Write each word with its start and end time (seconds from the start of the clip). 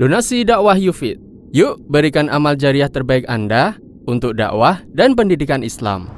Donasi 0.00 0.48
dakwah 0.48 0.80
Yufid. 0.80 1.20
Yuk 1.52 1.84
berikan 1.84 2.32
amal 2.32 2.56
jariah 2.56 2.88
terbaik 2.88 3.28
Anda 3.28 3.76
untuk 4.08 4.32
dakwah 4.32 4.80
dan 4.96 5.12
pendidikan 5.12 5.60
Islam. 5.60 6.08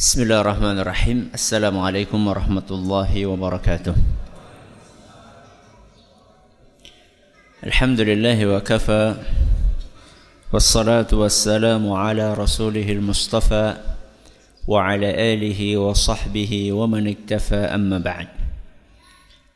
Bismillahirrahmanirrahim. 0.00 1.28
Assalamualaikum 1.36 2.16
warahmatullahi 2.24 3.28
wabarakatuh. 3.28 3.92
Alhamdulillah 7.68 8.38
wa 8.48 8.64
kafa 8.64 9.20
wassalatu 10.48 11.20
wassalamu 11.20 11.92
ala 12.00 12.32
rasulihil 12.32 13.04
mustafa 13.04 13.97
wa 14.68 15.96
sahbihi 15.96 16.76
wa 16.76 16.84
man 16.84 17.08
iktafa 17.08 17.72
amma 17.72 17.96
ba'd. 17.96 18.28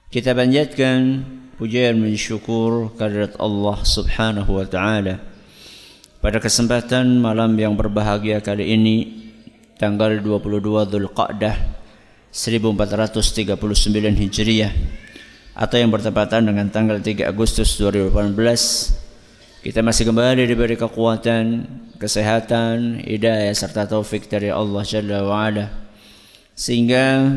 Kita 0.09 0.32
panjatkan 0.32 1.20
pujian 1.60 2.00
dan 2.00 2.16
syukur 2.16 2.96
kehadirat 2.96 3.36
Allah 3.36 3.77
Subhanahu 3.84 4.56
wa 4.56 4.64
taala 4.64 5.20
pada 6.24 6.41
kesempatan 6.41 7.20
malam 7.20 7.52
yang 7.60 7.77
berbahagia 7.77 8.41
kali 8.41 8.72
ini 8.72 9.28
tanggal 9.77 10.16
22 10.16 10.88
Dzulqa'dah 10.88 11.56
1439 12.33 13.52
Hijriah 14.16 14.72
atau 15.52 15.77
yang 15.77 15.92
bertepatan 15.92 16.48
dengan 16.48 16.72
tanggal 16.72 16.97
3 17.05 17.28
Agustus 17.28 17.77
2018 17.77 19.02
kita 19.62 19.78
masih 19.78 20.10
kembali 20.10 20.42
diberi 20.50 20.74
kekuatan, 20.74 21.70
kesehatan, 21.94 22.98
hidayah 23.06 23.54
serta 23.54 23.86
taufik 23.86 24.26
dari 24.26 24.50
Allah 24.50 24.82
Jalla 24.82 25.22
wa 25.22 25.38
ala 25.38 25.70
sehingga 26.58 27.30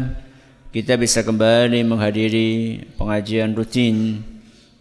kita 0.74 0.98
bisa 0.98 1.22
kembali 1.22 1.86
menghadiri 1.86 2.82
pengajian 2.98 3.54
rutin 3.54 4.26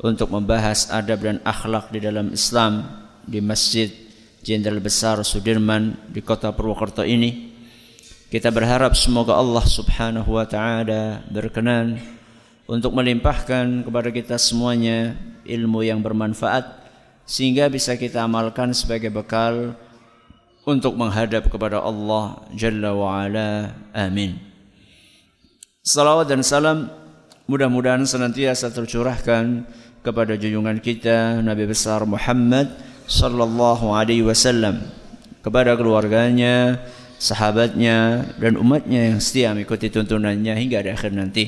untuk 0.01 0.33
membahas 0.33 0.89
adab 0.89 1.20
dan 1.20 1.36
akhlak 1.45 1.92
di 1.92 2.01
dalam 2.01 2.33
Islam 2.33 2.81
di 3.28 3.45
Masjid 3.45 3.92
Jenderal 4.41 4.81
Besar 4.81 5.20
Sudirman 5.20 6.01
di 6.08 6.25
kota 6.25 6.48
Purwokerto 6.48 7.05
ini. 7.05 7.53
Kita 8.33 8.48
berharap 8.48 8.97
semoga 8.97 9.36
Allah 9.36 9.69
Subhanahu 9.69 10.41
wa 10.41 10.48
taala 10.48 11.20
berkenan 11.29 12.01
untuk 12.64 12.97
melimpahkan 12.97 13.84
kepada 13.84 14.08
kita 14.08 14.41
semuanya 14.41 15.12
ilmu 15.45 15.84
yang 15.84 16.01
bermanfaat 16.01 16.84
sehingga 17.25 17.72
bisa 17.72 17.97
kita 17.97 18.25
amalkan 18.25 18.77
sebagai 18.77 19.08
bekal 19.08 19.77
untuk 20.64 20.97
menghadap 20.97 21.48
kepada 21.48 21.80
Allah 21.80 22.41
Jalla 22.56 22.97
wa 22.97 23.20
ala. 23.20 23.72
Amin. 23.92 24.41
Salawat 25.84 26.33
dan 26.33 26.41
salam 26.41 26.89
mudah-mudahan 27.45 28.08
senantiasa 28.08 28.72
tercurahkan 28.72 29.69
kepada 30.00 30.36
junjungan 30.36 30.80
kita 30.80 31.41
Nabi 31.45 31.69
besar 31.69 32.08
Muhammad 32.08 32.72
sallallahu 33.05 33.92
alaihi 33.92 34.25
wasallam 34.25 34.80
kepada 35.45 35.77
keluarganya, 35.77 36.80
sahabatnya 37.20 38.25
dan 38.41 38.56
umatnya 38.56 39.12
yang 39.12 39.20
setia 39.20 39.52
mengikuti 39.52 39.92
tuntunannya 39.92 40.56
hingga 40.56 40.80
di 40.80 40.91
akhir 40.92 41.12
nanti. 41.12 41.45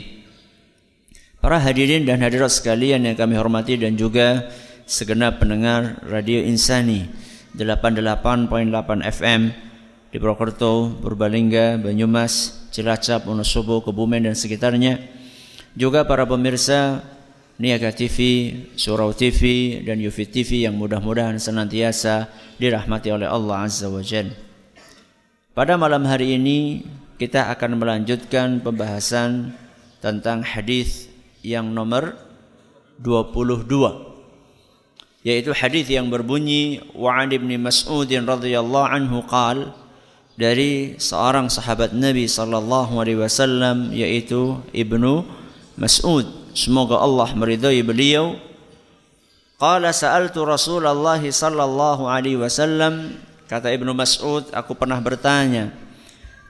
Para 1.40 1.56
hadirin 1.56 2.04
dan 2.04 2.20
hadirat 2.20 2.52
sekalian 2.52 3.08
yang 3.08 3.16
kami 3.16 3.40
hormati 3.40 3.80
dan 3.80 3.96
juga 3.96 4.52
segenap 4.86 5.42
pendengar 5.42 5.98
Radio 6.06 6.38
Insani 6.46 7.10
88.8 7.58 9.02
FM 9.02 9.50
di 10.14 10.16
Purwokerto, 10.22 10.94
Purbalingga, 11.02 11.74
Banyumas, 11.82 12.64
Cilacap, 12.70 13.26
Wonosobo, 13.26 13.82
Kebumen 13.82 14.30
dan 14.30 14.38
sekitarnya. 14.38 15.02
Juga 15.74 16.06
para 16.06 16.22
pemirsa 16.22 17.02
Niaga 17.58 17.90
TV, 17.90 18.16
Surau 18.78 19.10
TV 19.10 19.82
dan 19.82 19.98
Yufi 19.98 20.22
TV 20.30 20.70
yang 20.70 20.78
mudah-mudahan 20.78 21.42
senantiasa 21.42 22.30
dirahmati 22.62 23.10
oleh 23.10 23.26
Allah 23.26 23.66
Azza 23.66 23.90
wa 23.90 24.00
Jalla. 24.00 24.38
Pada 25.50 25.74
malam 25.74 26.06
hari 26.06 26.38
ini 26.38 26.86
kita 27.18 27.50
akan 27.50 27.82
melanjutkan 27.82 28.62
pembahasan 28.62 29.50
tentang 29.98 30.46
hadis 30.46 31.10
yang 31.42 31.74
nomor 31.74 32.14
22 33.02 34.15
yaitu 35.26 35.50
hadis 35.50 35.90
yang 35.90 36.06
berbunyi 36.06 36.86
wa 36.94 37.18
an 37.18 37.34
ibni 37.34 37.58
Mas'ud 37.58 38.06
radhiyallahu 38.06 38.86
anhu 38.86 39.26
qal 39.26 39.74
dari 40.38 40.94
seorang 40.94 41.50
sahabat 41.50 41.90
Nabi 41.90 42.30
sallallahu 42.30 43.02
alaihi 43.02 43.18
wasallam 43.18 43.90
yaitu 43.90 44.62
Ibnu 44.70 45.26
Mas'ud 45.74 46.30
semoga 46.54 47.02
Allah 47.02 47.26
meridai 47.34 47.82
beliau 47.82 48.38
qala 49.58 49.90
sa'altu 49.90 50.46
Rasulullah 50.46 51.18
sallallahu 51.18 52.06
alaihi 52.06 52.38
wasallam 52.38 53.26
Kata 53.46 53.70
Ibnu 53.70 53.94
Mas'ud, 53.94 54.50
aku 54.50 54.74
pernah 54.74 54.98
bertanya 54.98 55.70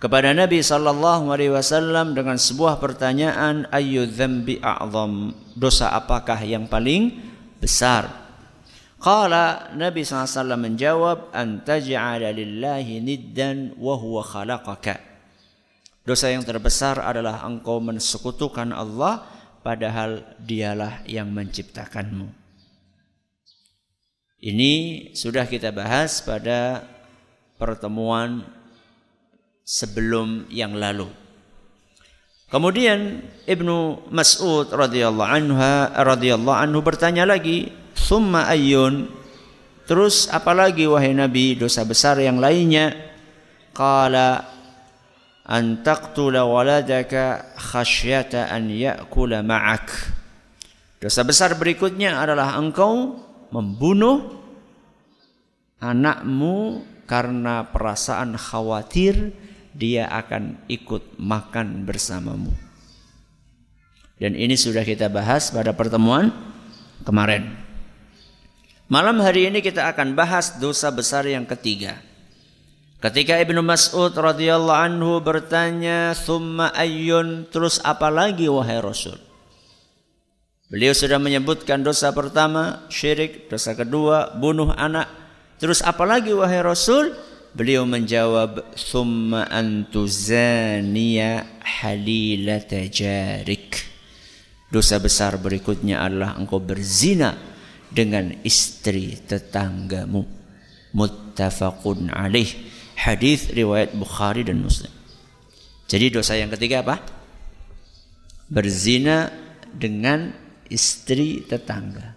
kepada 0.00 0.32
Nabi 0.32 0.64
sallallahu 0.64 1.28
alaihi 1.28 1.52
wasallam 1.52 2.16
dengan 2.16 2.40
sebuah 2.40 2.80
pertanyaan 2.80 3.68
ayu 3.68 4.08
dzambi 4.08 4.56
a'zam? 4.64 5.36
Dosa 5.52 5.92
apakah 5.92 6.40
yang 6.40 6.64
paling 6.64 7.20
besar? 7.60 8.25
Qala 9.06 9.70
Nabi 9.78 10.02
SAW 10.02 10.58
menjawab 10.58 11.30
antaj'ala 11.30 12.34
lillahi 12.34 12.98
niddan 12.98 13.78
wa 13.78 13.94
huwa 13.94 14.26
khalaqaka. 14.26 14.98
Dosa 16.02 16.34
yang 16.34 16.42
terbesar 16.42 16.98
adalah 16.98 17.46
engkau 17.46 17.78
mensekutukan 17.78 18.74
Allah 18.74 19.22
padahal 19.62 20.26
dialah 20.42 21.06
yang 21.06 21.30
menciptakanmu. 21.30 22.26
Ini 24.42 24.72
sudah 25.14 25.46
kita 25.46 25.70
bahas 25.70 26.18
pada 26.26 26.82
pertemuan 27.62 28.42
sebelum 29.62 30.50
yang 30.50 30.74
lalu. 30.74 31.06
Kemudian 32.50 33.22
Ibnu 33.46 34.10
Mas'ud 34.10 34.66
radhiyallahu 34.74 35.30
anhu 35.30 35.62
radhiyallahu 35.94 36.58
anhu 36.58 36.82
bertanya 36.82 37.22
lagi, 37.22 37.85
"Tsumma 38.06 38.46
ayyun?" 38.46 39.10
Terus 39.86 40.26
apalagi 40.30 40.86
wahai 40.86 41.14
Nabi 41.14 41.54
dosa 41.54 41.86
besar 41.86 42.18
yang 42.18 42.42
lainnya? 42.42 42.90
Qala 43.70 44.42
an 45.46 45.82
taqtula 45.86 46.42
waladaka 46.42 47.54
khasyata 47.54 48.50
an 48.50 48.66
ya'kula 48.66 49.46
ma'ak. 49.46 49.86
Dosa 50.98 51.22
besar 51.22 51.54
berikutnya 51.54 52.18
adalah 52.18 52.58
engkau 52.58 53.14
membunuh 53.54 54.42
anakmu 55.78 56.82
karena 57.06 57.62
perasaan 57.70 58.34
khawatir 58.34 59.30
dia 59.70 60.10
akan 60.10 60.66
ikut 60.66 61.14
makan 61.22 61.86
bersamamu. 61.86 62.50
Dan 64.18 64.34
ini 64.34 64.58
sudah 64.58 64.82
kita 64.82 65.06
bahas 65.06 65.54
pada 65.54 65.70
pertemuan 65.76 66.32
kemarin. 67.06 67.65
Malam 68.86 69.18
hari 69.18 69.50
ini 69.50 69.66
kita 69.66 69.90
akan 69.90 70.14
bahas 70.14 70.62
dosa 70.62 70.94
besar 70.94 71.26
yang 71.26 71.42
ketiga. 71.42 71.98
Ketika 73.02 73.34
Ibnu 73.34 73.58
Mas'ud 73.58 74.14
radhiyallahu 74.14 74.78
anhu 74.78 75.18
bertanya, 75.18 76.14
"Tsumma 76.14 76.70
ayyun?" 76.70 77.50
Terus 77.50 77.82
apa 77.82 78.14
lagi 78.14 78.46
wahai 78.46 78.78
Rasul? 78.78 79.18
Beliau 80.70 80.94
sudah 80.94 81.18
menyebutkan 81.18 81.82
dosa 81.82 82.14
pertama, 82.14 82.86
syirik, 82.86 83.50
dosa 83.50 83.74
kedua, 83.74 84.30
bunuh 84.38 84.70
anak. 84.70 85.10
Terus 85.58 85.82
apalagi 85.82 86.30
wahai 86.30 86.62
Rasul? 86.62 87.10
Beliau 87.58 87.82
menjawab, 87.90 88.70
"Tsumma 88.78 89.50
antuzaniya 89.50 91.42
halilata 91.82 92.86
jarik." 92.86 93.82
Dosa 94.70 95.02
besar 95.02 95.34
berikutnya 95.42 96.06
adalah 96.06 96.38
engkau 96.38 96.62
berzina 96.62 97.55
dengan 97.96 98.28
istri 98.44 99.16
tetanggamu. 99.16 100.28
Muttafaqun 100.92 102.12
alaih. 102.12 102.48
Hadis 102.96 103.48
riwayat 103.52 103.96
Bukhari 103.96 104.44
dan 104.44 104.60
Muslim. 104.60 104.92
Jadi 105.88 106.12
dosa 106.12 106.36
yang 106.36 106.52
ketiga 106.52 106.84
apa? 106.84 107.00
Berzina 108.52 109.32
dengan 109.72 110.32
istri 110.68 111.44
tetangga. 111.44 112.16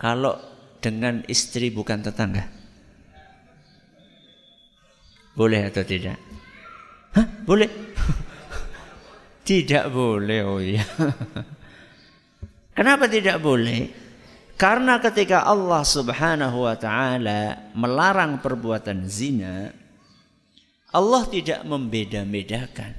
Kalau 0.00 0.36
dengan 0.80 1.24
istri 1.28 1.68
bukan 1.68 2.00
tetangga. 2.00 2.44
Boleh 5.36 5.68
atau 5.68 5.84
tidak? 5.84 6.16
Hah? 7.16 7.26
Boleh? 7.44 7.68
tidak 9.48 9.92
boleh, 9.92 10.40
oh 10.44 10.60
iya. 10.60 10.84
Kenapa 12.76 13.06
tidak 13.12 13.44
boleh? 13.44 14.09
Karena 14.60 15.00
ketika 15.00 15.48
Allah 15.48 15.80
Subhanahu 15.80 16.68
wa 16.68 16.76
taala 16.76 17.72
melarang 17.72 18.44
perbuatan 18.44 19.08
zina, 19.08 19.72
Allah 20.92 21.24
tidak 21.32 21.64
membeda-bedakan 21.64 22.92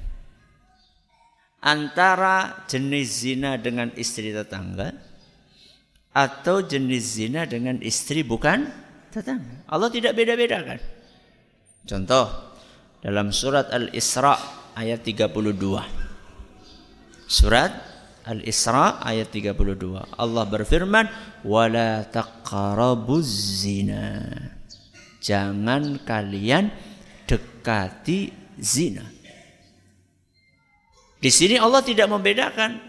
antara 1.62 2.66
jenis 2.66 3.22
zina 3.22 3.62
dengan 3.62 3.94
istri 3.94 4.34
tetangga 4.34 4.90
atau 6.10 6.66
jenis 6.66 7.22
zina 7.22 7.46
dengan 7.46 7.78
istri 7.86 8.26
bukan 8.26 8.66
tetangga. 9.14 9.62
Allah 9.70 9.94
tidak 9.94 10.18
beda-bedakan. 10.18 10.82
Contoh 11.86 12.58
dalam 13.06 13.30
surat 13.30 13.70
Al-Isra 13.70 14.34
ayat 14.74 15.06
32. 15.06 15.30
Surat 17.30 17.91
Al-Isra 18.26 19.02
ayat 19.02 19.34
32. 19.34 20.06
Allah 20.18 20.46
berfirman, 20.46 21.10
"Wala 21.42 22.06
taqrabuz 22.06 23.30
zina." 23.66 24.26
Jangan 25.22 26.02
kalian 26.02 26.74
dekati 27.26 28.34
zina. 28.58 29.06
Di 31.22 31.30
sini 31.30 31.62
Allah 31.62 31.86
tidak 31.86 32.10
membedakan 32.10 32.82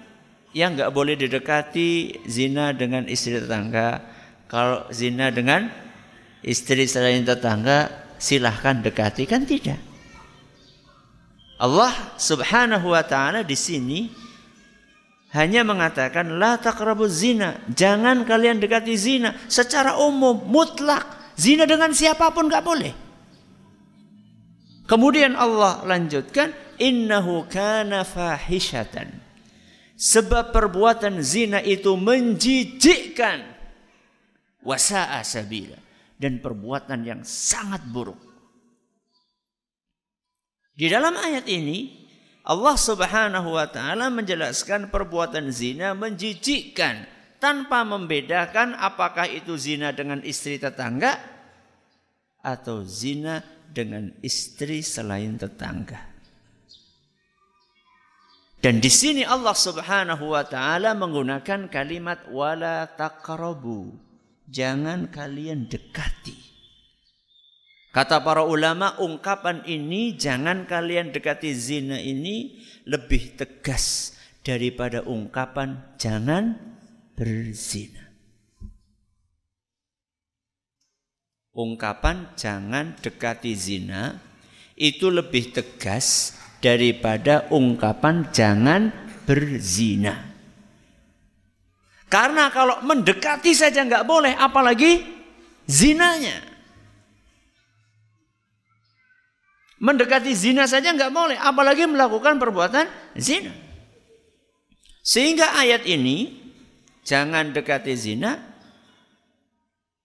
yang 0.56 0.76
nggak 0.76 0.93
boleh 0.93 1.17
didekati 1.17 2.20
zina 2.25 2.73
dengan 2.73 3.05
istri 3.08 3.37
tetangga. 3.37 4.00
Kalau 4.49 4.88
zina 4.93 5.29
dengan 5.32 5.69
istri 6.44 6.84
selain 6.88 7.25
tetangga 7.25 7.88
silahkan 8.17 8.81
dekati 8.81 9.25
kan 9.29 9.44
tidak. 9.44 9.81
Allah 11.61 11.93
Subhanahu 12.17 12.93
wa 12.93 13.05
taala 13.05 13.44
di 13.44 13.56
sini 13.56 14.22
hanya 15.32 15.64
mengatakan 15.64 16.37
la 16.37 16.61
taqrabu 16.61 17.08
zina, 17.08 17.56
jangan 17.73 18.29
kalian 18.29 18.61
dekati 18.61 18.93
zina 19.00 19.32
secara 19.49 19.96
umum 19.96 20.37
mutlak. 20.44 21.08
Zina 21.32 21.64
dengan 21.64 21.96
siapa 21.96 22.29
pun 22.37 22.52
nggak 22.52 22.61
boleh. 22.61 22.93
Kemudian 24.84 25.32
Allah 25.32 25.81
lanjutkan 25.88 26.52
innahu 26.76 27.49
kana 27.49 28.05
fahishatan. 28.05 29.08
Sebab 29.96 30.52
perbuatan 30.52 31.25
zina 31.25 31.64
itu 31.64 31.96
menjijikkan 31.96 33.40
wasa'a 34.61 35.25
sabila 35.25 35.81
dan 36.20 36.44
perbuatan 36.44 37.08
yang 37.08 37.20
sangat 37.25 37.81
buruk. 37.88 38.20
Di 40.76 40.93
dalam 40.93 41.17
ayat 41.17 41.49
ini 41.49 42.02
Allah 42.43 42.75
Subhanahu 42.75 43.55
wa 43.55 43.71
taala 43.71 44.11
menjelaskan 44.11 44.91
perbuatan 44.91 45.55
zina 45.55 45.94
menjijikkan 45.94 47.06
tanpa 47.39 47.87
membedakan 47.87 48.75
apakah 48.75 49.31
itu 49.31 49.55
zina 49.55 49.94
dengan 49.94 50.19
istri 50.27 50.59
tetangga 50.59 51.23
atau 52.43 52.83
zina 52.83 53.47
dengan 53.71 54.11
istri 54.27 54.83
selain 54.83 55.39
tetangga. 55.39 56.11
Dan 58.62 58.79
di 58.79 58.91
sini 58.91 59.27
Allah 59.27 59.59
Subhanahu 59.59 60.35
wa 60.39 60.47
taala 60.47 60.94
menggunakan 60.94 61.67
kalimat 61.67 62.31
wala 62.31 62.87
taqrabu. 62.94 63.91
Jangan 64.47 65.11
kalian 65.11 65.67
dekati. 65.67 66.52
Kata 67.93 68.25
para 68.25 68.41
ulama, 68.41 68.97
ungkapan 68.97 69.69
ini 69.69 70.17
jangan 70.17 70.65
kalian 70.65 71.12
dekati 71.12 71.53
zina 71.53 72.00
ini 72.00 72.56
lebih 72.89 73.37
tegas 73.37 74.17
daripada 74.41 75.05
ungkapan 75.05 75.77
jangan 76.00 76.56
berzina. 77.12 78.09
Ungkapan 81.53 82.33
jangan 82.33 82.97
dekati 82.97 83.53
zina 83.53 84.17
itu 84.73 85.12
lebih 85.12 85.53
tegas 85.53 86.33
daripada 86.65 87.44
ungkapan 87.53 88.25
jangan 88.33 88.89
berzina. 89.29 90.33
Karena 92.09 92.49
kalau 92.49 92.81
mendekati 92.81 93.53
saja 93.53 93.85
nggak 93.85 94.09
boleh, 94.09 94.33
apalagi 94.33 95.05
zinanya. 95.69 96.52
Mendekati 99.82 100.31
zina 100.31 100.70
saja 100.70 100.94
nggak 100.94 101.11
boleh, 101.11 101.38
apalagi 101.43 101.90
melakukan 101.90 102.38
perbuatan 102.38 102.87
zina. 103.19 103.50
Sehingga 105.02 105.58
ayat 105.58 105.82
ini 105.90 106.38
jangan 107.02 107.50
dekati 107.50 107.90
zina 107.99 108.38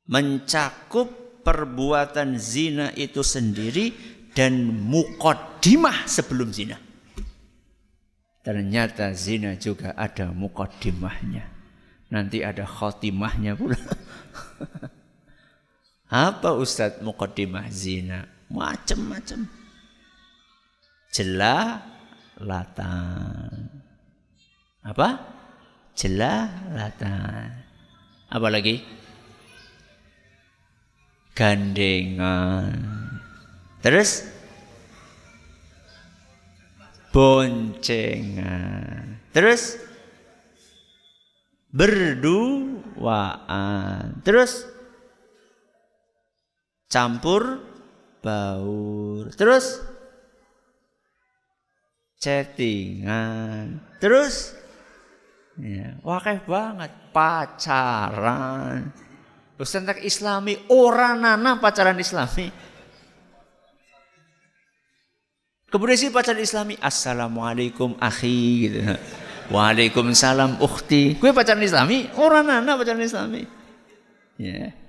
mencakup 0.10 1.14
perbuatan 1.46 2.42
zina 2.42 2.90
itu 2.98 3.22
sendiri 3.22 3.94
dan 4.34 4.66
mukodimah 4.66 6.10
sebelum 6.10 6.50
zina. 6.50 6.82
Ternyata 8.42 9.14
zina 9.14 9.62
juga 9.62 9.94
ada 9.94 10.34
mukodimahnya. 10.34 11.46
Nanti 12.10 12.42
ada 12.42 12.66
khotimahnya 12.66 13.54
pula. 13.54 13.78
Apa 16.10 16.58
Ustadz 16.58 17.06
mukodimah 17.06 17.70
zina? 17.70 18.26
Macam-macam 18.50 19.67
jelalatan. 21.18 21.82
Apa? 24.86 25.18
Jelalatan. 25.98 27.50
Apa 28.30 28.48
lagi? 28.54 28.86
Gandengan. 31.34 32.70
Terus 33.82 34.30
boncengan. 37.10 39.18
Terus 39.34 39.82
berduaan. 41.74 42.62
Terus 44.22 44.70
campur 46.86 47.66
baur. 48.22 49.34
Terus 49.34 49.97
chattingan. 52.18 53.82
Terus 54.02 54.54
ya, 55.58 55.98
kayak 56.02 56.46
banget 56.46 56.92
pacaran. 57.14 58.94
Terus 59.58 59.74
tentang 59.74 60.00
islami, 60.06 60.54
orang 60.70 61.18
nana 61.18 61.58
pacaran 61.58 61.98
islami. 61.98 62.54
Kemudian 65.68 65.98
si 65.98 66.08
pacaran 66.14 66.40
islami, 66.40 66.78
Assalamualaikum 66.78 67.98
akhi 67.98 68.70
gitu. 68.70 68.82
Waalaikumsalam 69.48 70.62
ukhti. 70.62 71.18
Gue 71.18 71.34
pacaran 71.34 71.66
islami, 71.66 72.06
orang 72.22 72.46
nana 72.46 72.78
pacaran 72.78 73.02
islami. 73.02 73.50
Ya. 74.38 74.70
Yeah. 74.70 74.87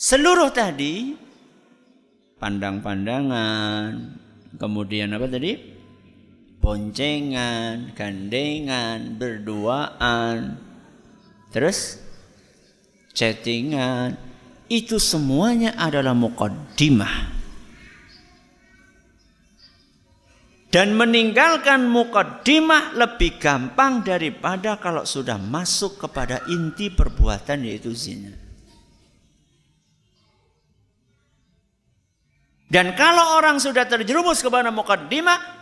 Seluruh 0.00 0.48
tadi 0.48 1.12
pandang-pandangan, 2.40 4.16
kemudian 4.56 5.12
apa 5.12 5.28
tadi? 5.28 5.60
Boncengan, 6.56 7.92
gandengan, 7.92 9.20
berduaan, 9.20 10.56
terus 11.52 12.00
chattingan, 13.12 14.16
itu 14.72 14.96
semuanya 14.96 15.76
adalah 15.76 16.16
mukaddimah. 16.16 17.36
Dan 20.72 20.96
meninggalkan 20.96 21.84
mukaddimah 21.84 22.96
lebih 22.96 23.36
gampang 23.36 24.00
daripada 24.00 24.80
kalau 24.80 25.04
sudah 25.04 25.36
masuk 25.36 26.00
kepada 26.00 26.40
inti 26.48 26.88
perbuatan 26.88 27.68
yaitu 27.68 27.92
zina. 27.92 28.48
Dan 32.70 32.94
kalau 32.94 33.42
orang 33.42 33.58
sudah 33.58 33.82
terjerumus 33.82 34.46
kepada 34.46 34.70
mukaddimah, 34.70 35.58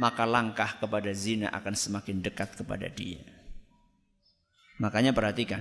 maka 0.00 0.24
langkah 0.24 0.80
kepada 0.80 1.12
zina 1.12 1.52
akan 1.52 1.76
semakin 1.76 2.24
dekat 2.24 2.56
kepada 2.56 2.88
dia. 2.88 3.20
Makanya 4.80 5.12
perhatikan. 5.12 5.60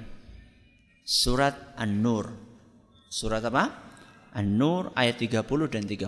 Surat 1.04 1.76
An-Nur. 1.76 2.32
Surat 3.12 3.44
apa? 3.44 3.68
An-Nur 4.32 4.96
ayat 4.96 5.20
30 5.20 5.44
dan 5.68 5.84
31. 5.84 6.08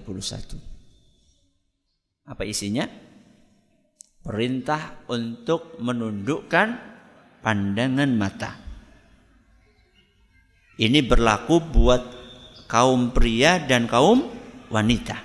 Apa 2.28 2.44
isinya? 2.48 2.88
Perintah 4.24 5.04
untuk 5.12 5.76
menundukkan 5.80 6.68
pandangan 7.44 8.12
mata. 8.16 8.52
Ini 10.80 11.04
berlaku 11.04 11.64
buat 11.64 12.04
kaum 12.68 13.16
pria 13.16 13.64
dan 13.64 13.88
kaum 13.88 14.37
wanita. 14.70 15.18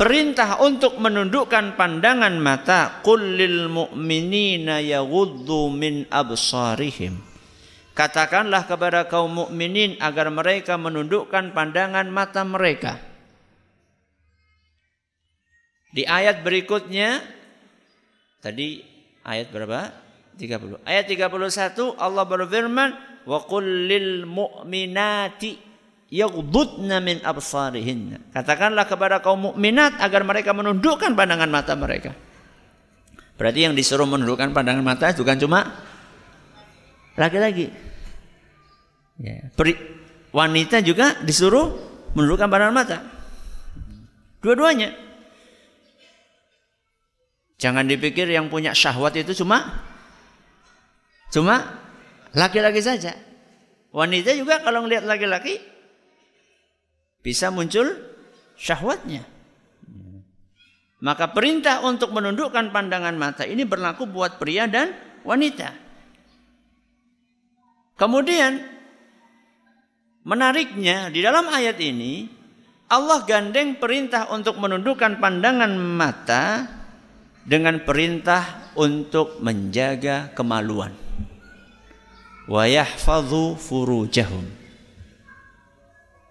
Perintah 0.00 0.64
untuk 0.64 0.96
menundukkan 0.96 1.76
pandangan 1.76 2.32
mata 2.40 3.04
kullil 3.04 3.68
mu'minina 3.68 4.80
yaghuddu 4.80 5.68
min 5.68 6.08
absarihim 6.08 7.30
Katakanlah 8.00 8.64
kepada 8.64 9.04
kaum 9.12 9.44
mukminin 9.44 10.00
agar 10.00 10.32
mereka 10.32 10.80
menundukkan 10.80 11.52
pandangan 11.52 12.08
mata 12.08 12.46
mereka. 12.48 12.96
Di 15.92 16.08
ayat 16.08 16.40
berikutnya 16.40 17.20
tadi 18.40 18.80
ayat 19.20 19.52
berapa? 19.52 19.92
30. 20.40 20.80
Ayat 20.88 21.12
31 21.12 21.92
Allah 22.00 22.24
berfirman, 22.24 22.90
"Wa 23.28 23.44
qul 23.44 23.68
lil 23.84 24.24
mu'minati 24.24 25.69
yaghdudna 26.10 27.00
min 27.00 27.22
absarihinna." 27.22 28.34
Katakanlah 28.34 28.84
kepada 28.84 29.22
kaum 29.24 29.54
mukminat 29.54 29.96
agar 30.02 30.26
mereka 30.26 30.50
menundukkan 30.52 31.16
pandangan 31.16 31.48
mata 31.48 31.72
mereka. 31.78 32.12
Berarti 33.40 33.64
yang 33.64 33.72
disuruh 33.72 34.04
menundukkan 34.04 34.52
pandangan 34.52 34.84
mata 34.84 35.16
bukan 35.16 35.40
cuma 35.40 35.64
laki-laki. 37.16 37.72
Ya. 39.16 39.48
Wanita 40.30 40.84
juga 40.84 41.16
disuruh 41.24 41.72
menundukkan 42.12 42.52
pandangan 42.52 42.76
mata. 42.76 42.98
Dua-duanya. 44.44 44.92
Jangan 47.60 47.84
dipikir 47.84 48.24
yang 48.28 48.48
punya 48.48 48.72
syahwat 48.72 49.20
itu 49.20 49.36
cuma 49.44 49.84
cuma 51.28 51.80
laki-laki 52.32 52.80
saja. 52.80 53.12
Wanita 53.92 54.32
juga 54.32 54.64
kalau 54.64 54.84
melihat 54.84 55.04
laki-laki 55.04 55.60
bisa 57.20 57.52
muncul 57.52 57.96
syahwatnya. 58.56 59.24
Maka 61.00 61.32
perintah 61.32 61.80
untuk 61.80 62.12
menundukkan 62.12 62.68
pandangan 62.76 63.16
mata 63.16 63.48
ini 63.48 63.64
berlaku 63.64 64.04
buat 64.04 64.36
pria 64.36 64.68
dan 64.68 64.92
wanita. 65.24 65.72
Kemudian 67.96 68.60
menariknya 70.28 71.08
di 71.08 71.24
dalam 71.24 71.48
ayat 71.48 71.80
ini 71.80 72.28
Allah 72.92 73.24
gandeng 73.24 73.80
perintah 73.80 74.28
untuk 74.28 74.60
menundukkan 74.60 75.16
pandangan 75.22 75.72
mata 75.78 76.68
dengan 77.48 77.80
perintah 77.80 78.72
untuk 78.76 79.40
menjaga 79.40 80.36
kemaluan. 80.36 80.92
Wa 82.44 82.66
furujahum. 83.56 84.59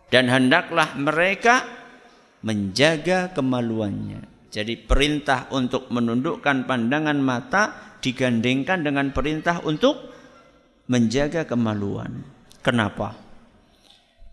Dan 0.10 0.26
hendaklah 0.26 0.98
mereka 0.98 1.66
menjaga 2.42 3.30
kemaluannya. 3.30 4.26
Jadi 4.50 4.74
perintah 4.82 5.46
untuk 5.54 5.94
menundukkan 5.94 6.66
pandangan 6.66 7.20
mata 7.22 7.94
digandengkan 8.02 8.82
dengan 8.82 9.14
perintah 9.14 9.62
untuk 9.62 10.10
menjaga 10.90 11.46
kemaluan. 11.46 12.26
Kenapa? 12.66 13.14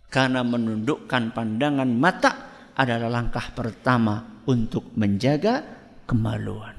Karena 0.09 0.41
menundukkan 0.41 1.37
pandangan 1.37 1.91
mata 1.93 2.33
adalah 2.73 3.13
langkah 3.13 3.53
pertama 3.53 4.41
untuk 4.49 4.97
menjaga 4.97 5.61
kemaluan. 6.09 6.73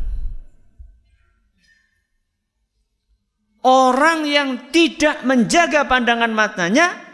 Orang 3.62 4.25
yang 4.25 4.72
tidak 4.72 5.22
menjaga 5.27 5.86
pandangan 5.86 6.32
matanya 6.32 7.07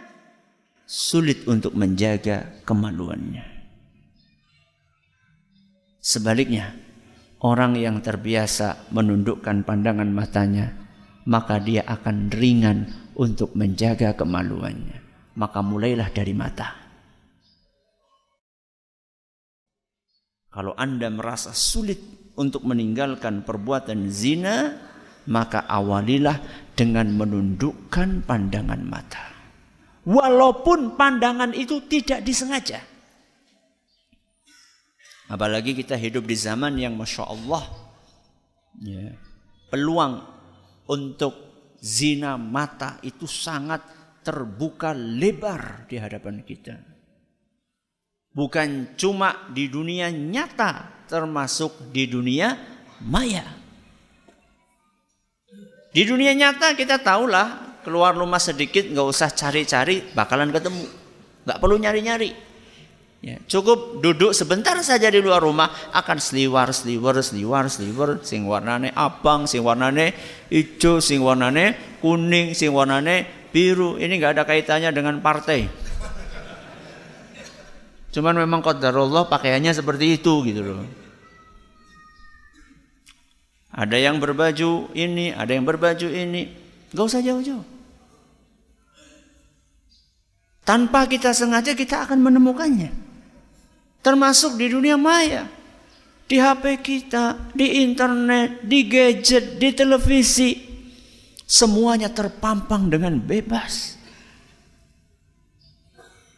sulit 0.83 1.47
untuk 1.47 1.73
menjaga 1.73 2.63
kemaluannya. 2.67 3.45
Sebaliknya, 6.03 6.75
orang 7.39 7.79
yang 7.79 8.03
terbiasa 8.03 8.91
menundukkan 8.91 9.63
pandangan 9.63 10.11
matanya, 10.11 10.75
maka 11.23 11.63
dia 11.63 11.87
akan 11.87 12.27
ringan 12.27 12.91
untuk 13.15 13.55
menjaga 13.55 14.11
kemaluannya. 14.11 14.99
Maka 15.33 15.59
mulailah 15.63 16.11
dari 16.13 16.35
mata. 16.35 16.69
Kalau 20.53 20.77
Anda 20.77 21.09
merasa 21.09 21.49
sulit 21.49 21.97
untuk 22.37 22.61
meninggalkan 22.69 23.41
perbuatan 23.41 24.13
zina, 24.13 24.77
maka 25.25 25.65
awalilah 25.65 26.37
dengan 26.77 27.09
menundukkan 27.09 28.21
pandangan 28.29 28.81
mata. 28.85 29.32
Walaupun 30.03 30.99
pandangan 30.99 31.55
itu 31.55 31.79
tidak 31.87 32.27
disengaja. 32.27 32.83
Apalagi 35.31 35.71
kita 35.71 35.95
hidup 35.95 36.27
di 36.27 36.35
zaman 36.35 36.75
yang 36.75 36.99
Masya 36.99 37.23
Allah. 37.23 37.63
Ya, 38.83 39.15
peluang 39.71 40.19
untuk 40.91 41.33
zina 41.79 42.35
mata 42.35 42.99
itu 42.99 43.23
sangat 43.23 43.79
terbuka 44.23 44.91
lebar 44.91 45.87
di 45.87 45.95
hadapan 45.99 46.43
kita. 46.43 46.75
Bukan 48.33 48.97
cuma 48.97 49.47
di 49.53 49.69
dunia 49.69 50.09
nyata, 50.09 51.05
termasuk 51.05 51.93
di 51.93 52.09
dunia 52.09 52.57
maya. 53.05 53.45
Di 55.93 56.01
dunia 56.01 56.33
nyata 56.33 56.73
kita 56.73 56.97
tahulah 56.97 57.62
keluar 57.83 58.15
rumah 58.15 58.39
sedikit 58.39 58.87
nggak 58.87 59.07
usah 59.07 59.29
cari-cari 59.35 60.01
bakalan 60.15 60.49
ketemu, 60.49 60.87
nggak 61.43 61.57
perlu 61.59 61.75
nyari-nyari. 61.77 62.31
Ya, 63.23 63.39
cukup 63.47 64.03
duduk 64.03 64.35
sebentar 64.35 64.75
saja 64.83 65.07
di 65.07 65.23
luar 65.23 65.39
rumah 65.39 65.71
akan 65.95 66.19
seliwar, 66.19 66.75
seliwar, 66.75 67.15
seliwar, 67.23 67.71
seliwar, 67.71 68.09
sing 68.19 68.43
warnane 68.43 68.91
abang, 68.91 69.47
sing 69.47 69.63
warnane 69.63 70.11
hijau, 70.51 70.99
sing 70.99 71.23
warnane 71.23 71.99
kuning, 72.03 72.51
sing 72.51 72.75
warnane 72.75 73.23
biru. 73.55 73.95
Ini 73.95 74.11
nggak 74.19 74.39
ada 74.39 74.43
kaitannya 74.43 74.91
dengan 74.91 75.23
partai. 75.23 75.71
Cuman 78.11 78.35
memang 78.35 78.59
qadarullah 78.59 79.31
pakaiannya 79.31 79.71
seperti 79.71 80.19
itu 80.19 80.43
gitu 80.43 80.59
loh. 80.59 80.83
Ada 83.73 83.97
yang 83.97 84.21
berbaju 84.21 84.93
ini, 84.93 85.33
ada 85.33 85.49
yang 85.49 85.65
berbaju 85.65 86.05
ini. 86.05 86.45
Gak 86.93 87.09
usah 87.09 87.25
jauh-jauh. 87.25 87.72
Tanpa 90.63 91.03
kita 91.11 91.35
sengaja 91.35 91.75
kita 91.75 92.07
akan 92.07 92.23
menemukannya. 92.23 92.91
Termasuk 93.99 94.55
di 94.55 94.71
dunia 94.71 94.95
maya. 94.95 95.47
Di 96.23 96.39
HP 96.39 96.79
kita, 96.79 97.51
di 97.51 97.83
internet, 97.83 98.63
di 98.63 98.87
gadget, 98.87 99.59
di 99.59 99.69
televisi. 99.75 100.51
Semuanya 101.43 102.07
terpampang 102.07 102.87
dengan 102.87 103.19
bebas. 103.19 103.99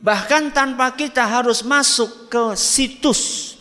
Bahkan 0.01 0.53
tanpa 0.53 0.93
kita 0.93 1.25
harus 1.25 1.65
masuk 1.65 2.29
ke 2.29 2.53
situs, 2.53 3.55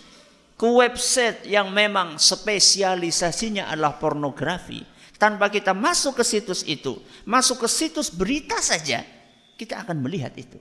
ke 0.60 0.68
website 0.68 1.48
yang 1.48 1.72
memang 1.72 2.20
spesialisasinya 2.20 3.72
adalah 3.72 3.96
pornografi. 3.96 4.84
Tanpa 5.16 5.48
kita 5.48 5.72
masuk 5.72 6.20
ke 6.20 6.24
situs 6.26 6.60
itu, 6.68 7.00
masuk 7.24 7.64
ke 7.64 7.68
situs 7.70 8.12
berita 8.12 8.60
saja, 8.60 9.06
kita 9.54 9.86
akan 9.86 10.02
melihat 10.02 10.34
itu. 10.34 10.58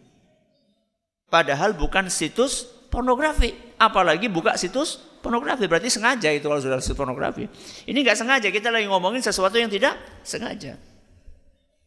Padahal 1.30 1.74
bukan 1.74 2.08
situs 2.14 2.70
pornografi, 2.94 3.58
apalagi 3.82 4.30
buka 4.30 4.54
situs 4.54 5.02
pornografi 5.24 5.66
berarti 5.66 5.90
sengaja 5.90 6.30
itu 6.30 6.46
kalau 6.46 6.62
sudah 6.62 6.78
situs 6.78 6.98
pornografi. 6.98 7.50
Ini 7.90 7.98
nggak 8.06 8.18
sengaja, 8.22 8.48
kita 8.54 8.70
lagi 8.70 8.86
ngomongin 8.86 9.26
sesuatu 9.26 9.58
yang 9.58 9.72
tidak 9.72 9.98
sengaja. 10.22 10.78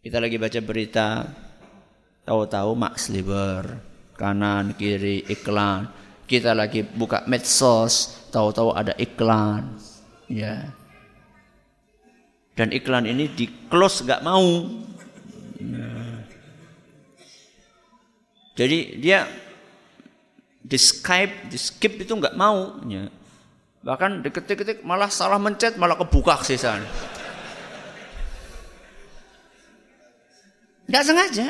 Kita 0.02 0.18
lagi 0.18 0.38
baca 0.38 0.60
berita, 0.62 1.06
Tahu-tahu 2.26 2.74
Max 2.74 3.06
Liber, 3.06 3.78
kanan 4.18 4.74
kiri 4.74 5.22
iklan. 5.30 5.86
Kita 6.26 6.58
lagi 6.58 6.82
buka 6.82 7.22
medsos, 7.30 8.26
tahu-tahu 8.34 8.74
ada 8.74 8.90
iklan. 8.98 9.78
Ya. 10.26 10.74
Dan 12.58 12.74
iklan 12.74 13.06
ini 13.06 13.30
di 13.30 13.46
close 13.70 14.02
nggak 14.02 14.26
mau. 14.26 14.42
Ya. 15.62 15.95
Jadi 18.56 18.98
dia 18.98 19.28
di 20.66 20.78
Skype, 20.80 21.52
di 21.52 21.58
skip 21.60 22.00
itu 22.00 22.10
nggak 22.16 22.34
mau. 22.34 22.80
Ya. 22.88 23.06
Bahkan 23.86 24.26
diketik-ketik 24.26 24.82
malah 24.82 25.12
salah 25.12 25.38
mencet, 25.38 25.78
malah 25.78 25.94
kebuka 25.94 26.42
sisanya. 26.42 26.88
Nggak 30.90 31.04
sengaja. 31.06 31.46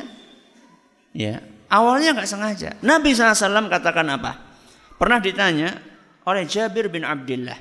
Ya, 1.16 1.40
awalnya 1.72 2.12
nggak 2.12 2.28
sengaja. 2.28 2.76
Nabi 2.84 3.16
SAW 3.16 3.72
katakan 3.72 4.04
apa? 4.12 4.36
Pernah 5.00 5.20
ditanya 5.20 5.80
oleh 6.28 6.44
Jabir 6.44 6.92
bin 6.92 7.08
Abdullah. 7.08 7.56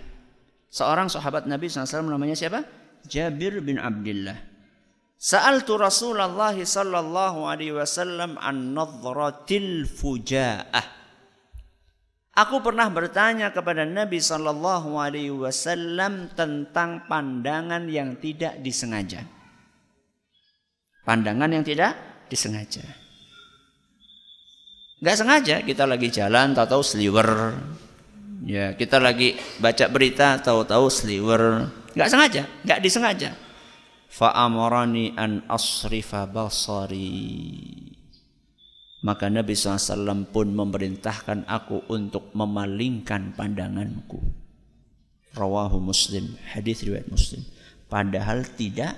Seorang 0.67 1.07
sahabat 1.07 1.47
Nabi 1.47 1.71
SAW 1.71 2.03
namanya 2.03 2.35
siapa? 2.35 2.67
Jabir 3.07 3.63
bin 3.63 3.79
Abdullah. 3.79 4.54
Sa'altu 5.15 5.79
Rasulullah 5.79 6.53
sallallahu 6.53 7.48
alaihi 7.48 7.74
wasallam 7.74 8.36
an 8.38 8.75
nadratil 8.75 9.88
fujaah. 9.88 10.95
Aku 12.36 12.60
pernah 12.60 12.91
bertanya 12.91 13.48
kepada 13.55 13.88
Nabi 13.88 14.19
sallallahu 14.19 15.00
alaihi 15.00 15.31
wasallam 15.31 16.36
tentang 16.36 17.07
pandangan 17.07 17.88
yang 17.88 18.19
tidak 18.19 18.60
disengaja. 18.60 19.24
Pandangan 21.07 21.48
yang 21.48 21.63
tidak 21.63 21.95
disengaja. 22.27 22.84
Nggak 25.00 25.15
sengaja 25.15 25.55
kita 25.63 25.88
lagi 25.88 26.12
jalan 26.12 26.51
tahu-tahu 26.51 26.84
sliwer. 26.84 27.55
Ya, 28.43 28.75
kita 28.75 29.00
lagi 29.00 29.39
baca 29.63 29.88
berita 29.88 30.36
tahu-tahu 30.43 30.91
sliwer. 30.91 31.72
Nggak 31.95 32.10
sengaja, 32.12 32.43
nggak 32.67 32.79
disengaja. 32.84 33.44
Fa'amarani 34.15 35.12
an 35.19 35.43
asrifa 35.51 36.24
basari. 36.24 37.12
Maka 39.03 39.27
Nabi 39.27 39.51
SAW 39.53 40.31
pun 40.31 40.55
memerintahkan 40.55 41.43
aku 41.43 41.91
untuk 41.91 42.31
memalingkan 42.31 43.36
pandanganku. 43.36 44.17
Rawahu 45.36 45.84
Muslim, 45.84 46.39
hadis 46.55 46.88
riwayat 46.88 47.12
Muslim. 47.12 47.43
Padahal 47.91 48.48
tidak 48.55 48.95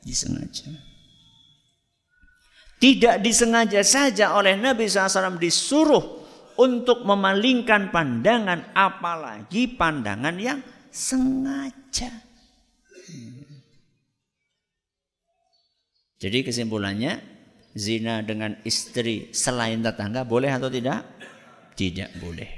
disengaja. 0.00 0.72
Tidak 2.80 3.20
disengaja 3.20 3.84
saja 3.84 4.32
oleh 4.32 4.56
Nabi 4.56 4.88
SAW 4.88 5.36
disuruh 5.36 6.24
untuk 6.56 7.04
memalingkan 7.04 7.92
pandangan 7.92 8.72
apalagi 8.72 9.76
pandangan 9.76 10.40
yang 10.40 10.64
sengaja. 10.88 12.27
Jadi 16.18 16.42
kesimpulannya 16.42 17.22
zina 17.78 18.26
dengan 18.26 18.58
istri 18.66 19.30
selain 19.30 19.78
tetangga 19.78 20.26
boleh 20.26 20.50
atau 20.50 20.66
tidak? 20.66 21.06
Tidak 21.78 22.18
boleh. 22.18 22.50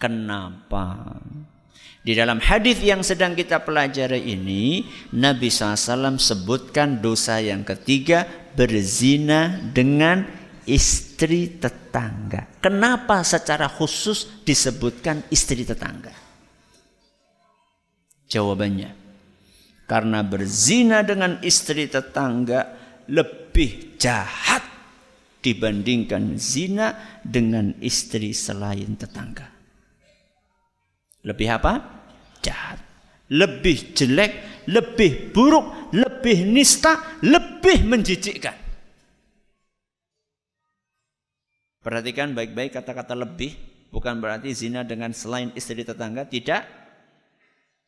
Kenapa? 0.00 1.12
Di 2.06 2.14
dalam 2.14 2.38
hadis 2.38 2.80
yang 2.80 3.02
sedang 3.02 3.36
kita 3.36 3.66
pelajari 3.66 4.30
ini, 4.32 4.86
Nabi 5.12 5.50
SAW 5.50 6.16
sebutkan 6.16 7.04
dosa 7.04 7.42
yang 7.42 7.66
ketiga 7.66 8.24
berzina 8.54 9.58
dengan 9.74 10.22
istri 10.70 11.58
tetangga. 11.58 12.62
Kenapa 12.62 13.26
secara 13.26 13.66
khusus 13.66 14.42
disebutkan 14.46 15.26
istri 15.34 15.66
tetangga? 15.66 16.14
Jawabannya, 18.30 19.05
karena 19.86 20.26
berzina 20.26 21.06
dengan 21.06 21.38
istri 21.46 21.86
tetangga 21.86 22.74
lebih 23.06 23.96
jahat 23.96 24.62
dibandingkan 25.40 26.34
zina 26.36 27.18
dengan 27.22 27.70
istri 27.78 28.34
selain 28.34 28.98
tetangga. 28.98 29.46
Lebih 31.22 31.48
apa? 31.50 31.72
jahat, 32.46 32.78
lebih 33.34 33.90
jelek, 33.90 34.62
lebih 34.70 35.34
buruk, 35.34 35.90
lebih 35.90 36.46
nista, 36.46 37.18
lebih 37.26 37.82
menjijikkan. 37.82 38.54
Perhatikan 41.82 42.34
baik-baik 42.38 42.74
kata-kata 42.74 43.18
lebih 43.18 43.54
bukan 43.90 44.18
berarti 44.22 44.54
zina 44.54 44.86
dengan 44.86 45.10
selain 45.10 45.50
istri 45.58 45.82
tetangga 45.82 46.26
tidak 46.26 46.85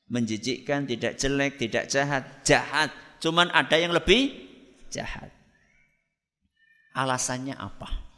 menjijikkan, 0.08 0.88
tidak 0.88 1.20
jelek, 1.20 1.60
tidak 1.60 1.84
jahat, 1.88 2.24
jahat. 2.44 2.90
Cuman 3.20 3.52
ada 3.52 3.76
yang 3.76 3.92
lebih 3.92 4.32
jahat. 4.88 5.28
Alasannya 6.96 7.54
apa? 7.54 8.08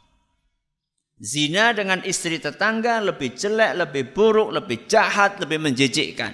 Zina 1.21 1.69
dengan 1.69 2.01
istri 2.01 2.41
tetangga 2.41 2.97
lebih 2.97 3.37
jelek, 3.37 3.77
lebih 3.77 4.03
buruk, 4.09 4.49
lebih 4.49 4.89
jahat, 4.89 5.37
lebih 5.37 5.61
menjijikkan. 5.61 6.33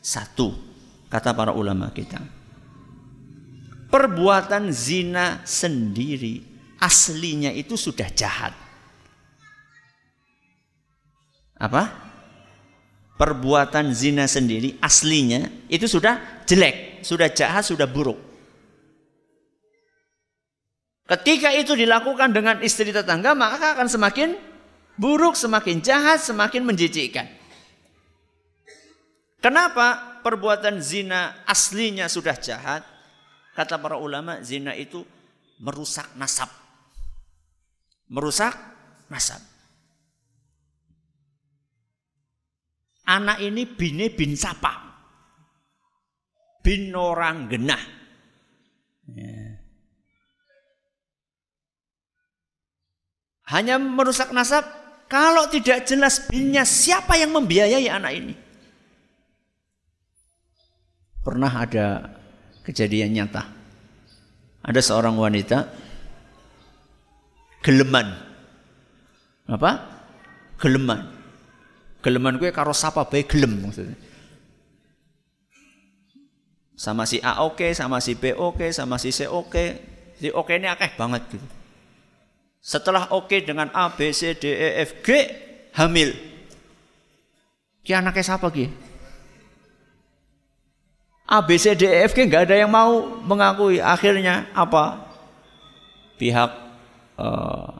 Satu, 0.00 0.56
kata 1.12 1.36
para 1.36 1.52
ulama 1.52 1.92
kita. 1.92 2.16
Perbuatan 3.92 4.72
zina 4.72 5.44
sendiri 5.44 6.40
aslinya 6.80 7.52
itu 7.52 7.76
sudah 7.76 8.08
jahat. 8.16 8.56
Apa? 11.58 12.07
Perbuatan 13.18 13.90
zina 13.90 14.30
sendiri 14.30 14.78
aslinya 14.78 15.66
itu 15.66 15.90
sudah 15.90 16.46
jelek, 16.46 17.02
sudah 17.02 17.26
jahat, 17.34 17.66
sudah 17.66 17.90
buruk. 17.90 18.16
Ketika 21.08 21.50
itu 21.56 21.74
dilakukan 21.74 22.30
dengan 22.30 22.62
istri 22.62 22.94
tetangga, 22.94 23.34
maka 23.34 23.74
akan 23.74 23.88
semakin 23.90 24.38
buruk, 24.94 25.34
semakin 25.34 25.82
jahat, 25.82 26.22
semakin 26.22 26.62
menjijikkan. 26.62 27.26
Kenapa 29.42 30.20
perbuatan 30.22 30.78
zina 30.78 31.42
aslinya 31.48 32.06
sudah 32.12 32.36
jahat? 32.38 32.86
Kata 33.56 33.80
para 33.82 33.98
ulama, 33.98 34.38
zina 34.46 34.76
itu 34.78 35.02
merusak 35.58 36.14
nasab. 36.14 36.50
Merusak 38.06 38.54
nasab. 39.10 39.57
Anak 43.08 43.40
ini 43.40 43.64
bine 43.64 44.12
bin 44.12 44.36
sapa. 44.36 44.84
Bin 46.60 46.92
orang 46.92 47.48
genah. 47.48 47.80
Ya. 49.08 49.56
Hanya 53.48 53.80
merusak 53.80 54.28
nasab 54.36 54.68
kalau 55.08 55.48
tidak 55.48 55.88
jelas 55.88 56.28
binnya 56.28 56.68
siapa 56.68 57.16
yang 57.16 57.32
membiayai 57.32 57.88
anak 57.88 58.12
ini. 58.12 58.34
Pernah 61.24 61.52
ada 61.64 62.12
kejadian 62.60 63.16
nyata. 63.16 63.48
Ada 64.60 64.84
seorang 64.84 65.16
wanita 65.16 65.64
geleman. 67.64 68.12
Apa? 69.48 69.72
Geleman. 70.60 71.17
Geleman 71.98 72.38
gue 72.38 72.54
karo 72.54 72.70
sapa 72.70 73.02
bae 73.06 73.26
gelem 73.26 73.66
maksudnya. 73.66 73.98
Sama 76.78 77.10
si 77.10 77.18
A 77.18 77.42
oke, 77.42 77.74
sama 77.74 77.98
si 77.98 78.14
B 78.14 78.30
oke, 78.38 78.70
sama 78.70 79.02
si 79.02 79.10
C 79.10 79.26
oke. 79.26 79.50
Okay. 79.50 79.68
Si 80.18 80.30
oke 80.34 80.50
ini 80.54 80.66
akeh 80.66 80.94
banget 80.98 81.26
gitu. 81.30 81.46
Setelah 82.58 83.10
oke 83.14 83.38
dengan 83.46 83.70
A, 83.70 83.94
B, 83.94 84.10
C, 84.10 84.34
D, 84.34 84.50
E, 84.50 84.82
F, 84.82 85.00
G, 85.06 85.08
hamil. 85.78 86.10
Ki 87.86 87.94
anaknya 87.94 88.34
siapa 88.34 88.50
Ki? 88.50 88.66
A, 91.30 91.38
B, 91.38 91.54
C, 91.54 91.78
D, 91.78 91.86
E, 91.86 92.02
F, 92.10 92.18
G 92.18 92.26
nggak 92.26 92.50
ada 92.50 92.58
yang 92.58 92.68
mau 92.68 93.22
mengakui. 93.22 93.78
Akhirnya 93.78 94.50
apa? 94.58 95.06
Pihak 96.18 96.50
uh, 97.14 97.78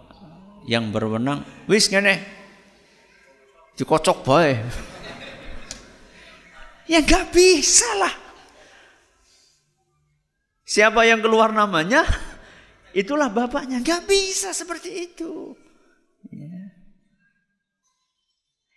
yang 0.70 0.94
berwenang, 0.94 1.42
wis 1.66 1.90
ngene, 1.90 2.22
dikocok 3.78 4.18
bae. 4.26 4.58
ya 6.90 6.98
nggak 6.98 7.30
bisa 7.30 7.88
lah. 8.02 8.14
Siapa 10.68 11.00
yang 11.08 11.24
keluar 11.24 11.48
namanya? 11.48 12.04
Itulah 12.92 13.32
bapaknya. 13.32 13.80
Gak 13.80 14.04
bisa 14.04 14.52
seperti 14.52 15.08
itu. 15.08 15.56
Ya. 16.28 16.68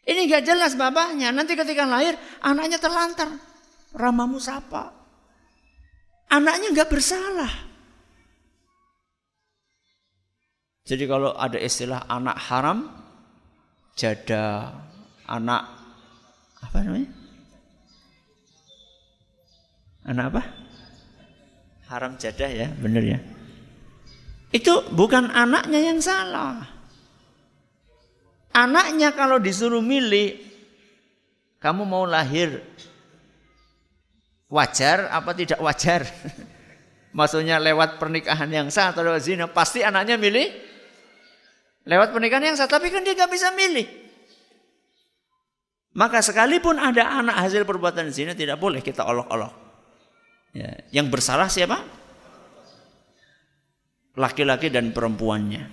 Ini 0.07 0.23
gak 0.31 0.47
jelas 0.47 0.79
bapaknya. 0.79 1.35
Nanti 1.35 1.51
ketika 1.59 1.83
lahir 1.83 2.15
anaknya 2.39 2.79
terlantar. 2.79 3.27
Ramamu 3.91 4.39
siapa? 4.39 4.87
Anaknya 6.31 6.71
gak 6.79 6.91
bersalah. 6.95 7.51
Jadi 10.87 11.03
kalau 11.11 11.35
ada 11.35 11.59
istilah 11.59 12.07
anak 12.07 12.39
haram, 12.47 12.87
jada, 13.99 14.75
anak 15.31 15.63
apa 16.59 16.77
namanya? 16.83 17.09
Anak 20.03 20.25
apa? 20.33 20.41
Haram 21.87 22.13
jadah 22.19 22.51
ya, 22.51 22.67
bener 22.75 23.03
ya. 23.03 23.19
Itu 24.51 24.83
bukan 24.91 25.31
anaknya 25.31 25.79
yang 25.79 25.99
salah. 26.03 26.67
Anaknya 28.51 29.15
kalau 29.15 29.39
disuruh 29.39 29.79
milih, 29.79 30.35
kamu 31.63 31.87
mau 31.87 32.03
lahir 32.03 32.59
wajar 34.51 35.07
apa 35.07 35.31
tidak 35.31 35.59
wajar? 35.63 36.03
Maksudnya 37.17 37.59
lewat 37.59 37.99
pernikahan 37.99 38.47
yang 38.51 38.67
sah 38.71 38.91
atau 38.91 39.03
lewat 39.03 39.23
zina, 39.23 39.47
pasti 39.47 39.83
anaknya 39.83 40.15
milih 40.15 40.47
lewat 41.87 42.11
pernikahan 42.15 42.51
yang 42.51 42.57
sah, 42.59 42.67
tapi 42.67 42.91
kan 42.91 43.03
dia 43.03 43.15
nggak 43.15 43.31
bisa 43.31 43.51
milih. 43.55 44.00
Maka 45.91 46.23
sekalipun 46.23 46.79
ada 46.79 47.19
anak 47.19 47.35
hasil 47.35 47.67
perbuatan 47.67 48.11
zina 48.15 48.31
tidak 48.31 48.59
boleh 48.61 48.79
kita 48.79 49.03
olok-olok. 49.03 49.53
Ya, 50.55 50.71
yang 50.91 51.11
bersalah 51.11 51.51
siapa? 51.51 52.01
laki-laki 54.15 54.67
dan 54.67 54.91
perempuannya. 54.91 55.63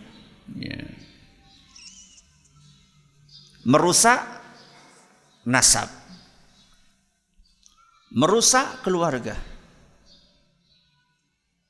Ya. 0.59 0.81
Merusak 3.67 4.23
nasab. 5.45 5.91
Merusak 8.15 8.81
keluarga. 8.81 9.37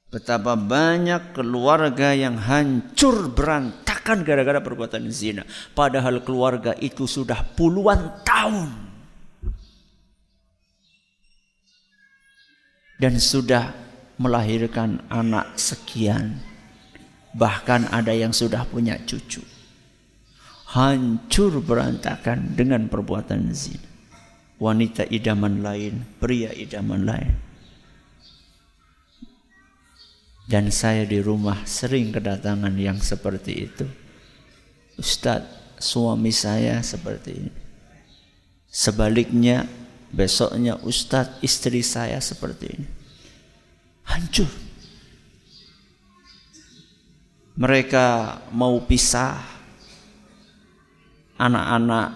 Betapa 0.09 0.57
banyak 0.57 1.37
keluarga 1.37 2.17
yang 2.17 2.41
hancur 2.41 3.29
berantakan 3.29 3.98
gara-gara 4.25 4.63
perbuatan 4.63 5.09
zina. 5.13 5.45
Padahal 5.77 6.25
keluarga 6.25 6.73
itu 6.79 7.05
sudah 7.05 7.45
puluhan 7.57 8.25
tahun. 8.25 8.89
Dan 12.99 13.21
sudah 13.21 13.75
melahirkan 14.19 15.03
anak 15.07 15.55
sekian. 15.55 16.41
Bahkan 17.37 17.95
ada 17.95 18.11
yang 18.11 18.35
sudah 18.35 18.67
punya 18.67 18.99
cucu. 19.05 19.45
Hancur 20.73 21.63
berantakan 21.63 22.57
dengan 22.59 22.91
perbuatan 22.91 23.53
zina. 23.55 23.87
Wanita 24.59 25.07
idaman 25.07 25.63
lain, 25.63 26.03
pria 26.19 26.51
idaman 26.51 27.07
lain 27.07 27.48
dan 30.49 30.73
saya 30.73 31.05
di 31.05 31.21
rumah 31.21 31.61
sering 31.69 32.09
kedatangan 32.09 32.73
yang 32.81 32.97
seperti 32.97 33.69
itu. 33.69 33.85
Ustadz, 34.97 35.77
suami 35.77 36.33
saya 36.33 36.81
seperti 36.81 37.31
ini. 37.37 37.53
Sebaliknya, 38.65 39.69
besoknya 40.09 40.81
Ustadz, 40.81 41.45
istri 41.45 41.85
saya 41.85 42.17
seperti 42.25 42.67
ini. 42.73 42.89
Hancur. 44.09 44.49
Mereka 47.61 48.07
mau 48.57 48.81
pisah. 48.89 49.61
Anak-anak 51.39 52.09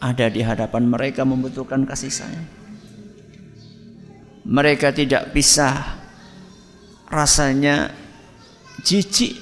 ada 0.00 0.26
di 0.32 0.40
hadapan 0.42 0.88
mereka 0.88 1.28
membutuhkan 1.28 1.84
kasih 1.84 2.10
sayang. 2.10 2.48
Mereka 4.48 4.96
tidak 4.96 5.30
pisah 5.30 6.05
rasanya 7.10 7.90
jijik. 8.82 9.38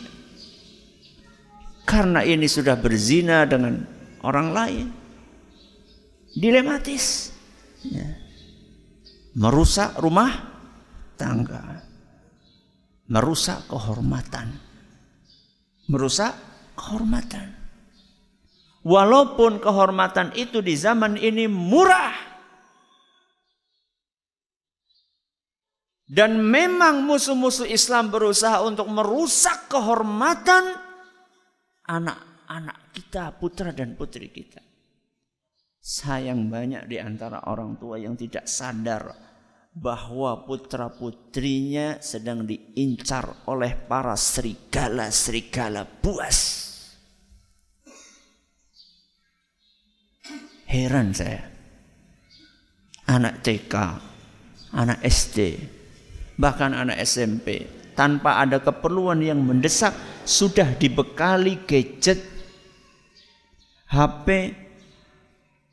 Karena 1.84 2.24
ini 2.24 2.48
sudah 2.48 2.80
berzina 2.80 3.44
dengan 3.44 3.84
orang 4.24 4.48
lain. 4.56 4.86
Dilematis. 6.34 7.30
Ya. 7.84 8.24
merusak 9.36 10.00
rumah 10.00 10.32
tangga. 11.20 11.84
Merusak 13.04 13.68
kehormatan. 13.68 14.56
Merusak 15.92 16.32
kehormatan. 16.72 17.52
Walaupun 18.84 19.60
kehormatan 19.60 20.32
itu 20.36 20.64
di 20.64 20.72
zaman 20.76 21.20
ini 21.20 21.44
murah 21.44 22.23
Dan 26.14 26.46
memang 26.46 27.02
musuh-musuh 27.02 27.66
Islam 27.66 28.14
berusaha 28.14 28.62
untuk 28.62 28.86
merusak 28.86 29.66
kehormatan 29.66 30.78
anak-anak 31.90 32.94
kita, 32.94 33.34
putra 33.34 33.74
dan 33.74 33.98
putri 33.98 34.30
kita. 34.30 34.62
Sayang 35.82 36.46
banyak 36.46 36.86
di 36.86 37.02
antara 37.02 37.50
orang 37.50 37.74
tua 37.82 37.98
yang 37.98 38.14
tidak 38.14 38.46
sadar 38.46 39.10
bahwa 39.74 40.46
putra 40.46 40.86
putrinya 40.86 41.98
sedang 41.98 42.46
diincar 42.46 43.50
oleh 43.50 43.74
para 43.74 44.14
serigala-serigala 44.14 45.82
buas. 45.98 46.38
Heran 50.70 51.10
saya. 51.10 51.42
Anak 53.10 53.42
TK, 53.42 53.74
anak 54.72 55.02
SD, 55.02 55.38
bahkan 56.34 56.74
anak 56.74 56.98
SMP 57.02 57.66
tanpa 57.94 58.42
ada 58.42 58.58
keperluan 58.58 59.22
yang 59.22 59.38
mendesak 59.38 59.94
sudah 60.26 60.74
dibekali 60.74 61.62
gadget 61.64 62.20
HP 63.86 64.54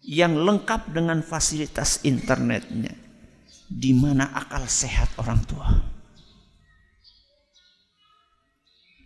yang 0.05 0.37
lengkap 0.37 0.93
dengan 0.93 1.25
fasilitas 1.25 2.01
internetnya. 2.05 2.93
Di 3.71 3.95
mana 3.95 4.35
akal 4.35 4.67
sehat 4.67 5.15
orang 5.15 5.39
tua. 5.47 5.67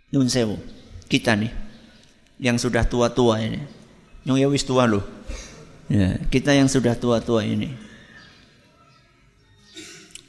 Nun 0.09 0.25
sewu 0.25 0.57
kita 1.05 1.37
nih 1.37 1.53
yang 2.41 2.57
sudah 2.57 2.81
tua-tua 2.83 3.45
ini. 3.45 3.61
Yang 4.25 4.37
ya 4.41 4.47
wis 4.49 4.65
tua 4.65 4.89
loh. 4.89 5.05
Ya, 5.85 6.17
kita 6.33 6.57
yang 6.57 6.65
sudah 6.65 6.97
tua-tua 6.97 7.45
ini 7.45 7.84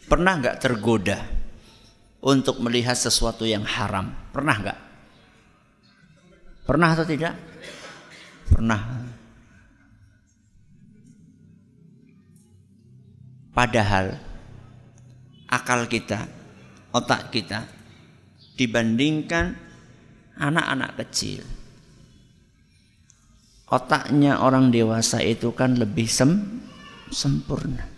Pernah 0.07 0.33
nggak 0.39 0.59
tergoda 0.63 1.19
untuk 2.23 2.63
melihat 2.63 2.95
sesuatu 2.95 3.43
yang 3.43 3.67
haram? 3.67 4.15
Pernah 4.31 4.57
nggak? 4.63 4.79
Pernah 6.63 6.89
atau 6.95 7.07
tidak? 7.07 7.35
Pernah. 8.51 8.83
Padahal 13.51 14.15
akal 15.51 15.91
kita, 15.91 16.29
otak 16.95 17.35
kita 17.35 17.67
dibandingkan 18.55 19.59
anak-anak 20.39 21.03
kecil. 21.03 21.43
Otaknya 23.67 24.39
orang 24.39 24.71
dewasa 24.71 25.19
itu 25.19 25.51
kan 25.51 25.75
lebih 25.75 26.07
sem 26.07 26.63
sempurna. 27.11 27.96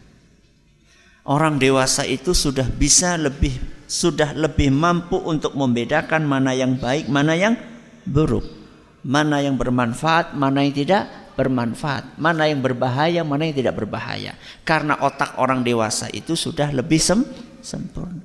Orang 1.28 1.60
dewasa 1.60 2.08
itu 2.08 2.32
sudah 2.32 2.64
bisa 2.64 3.20
lebih 3.20 3.52
sudah 3.84 4.32
lebih 4.32 4.72
mampu 4.72 5.20
untuk 5.20 5.52
membedakan 5.52 6.24
mana 6.24 6.56
yang 6.56 6.80
baik, 6.80 7.08
mana 7.12 7.36
yang 7.36 7.54
buruk. 8.08 8.44
Mana 9.04 9.44
yang 9.44 9.60
bermanfaat, 9.60 10.34
mana 10.34 10.64
yang 10.64 10.74
tidak 10.74 11.04
bermanfaat, 11.36 12.18
mana 12.18 12.48
yang 12.48 12.64
berbahaya, 12.64 13.22
mana 13.22 13.46
yang 13.46 13.56
tidak 13.56 13.76
berbahaya. 13.76 14.34
Karena 14.64 14.98
otak 15.04 15.38
orang 15.38 15.60
dewasa 15.62 16.08
itu 16.10 16.32
sudah 16.32 16.72
lebih 16.72 16.98
sem 16.98 17.22
sempurna. 17.60 18.24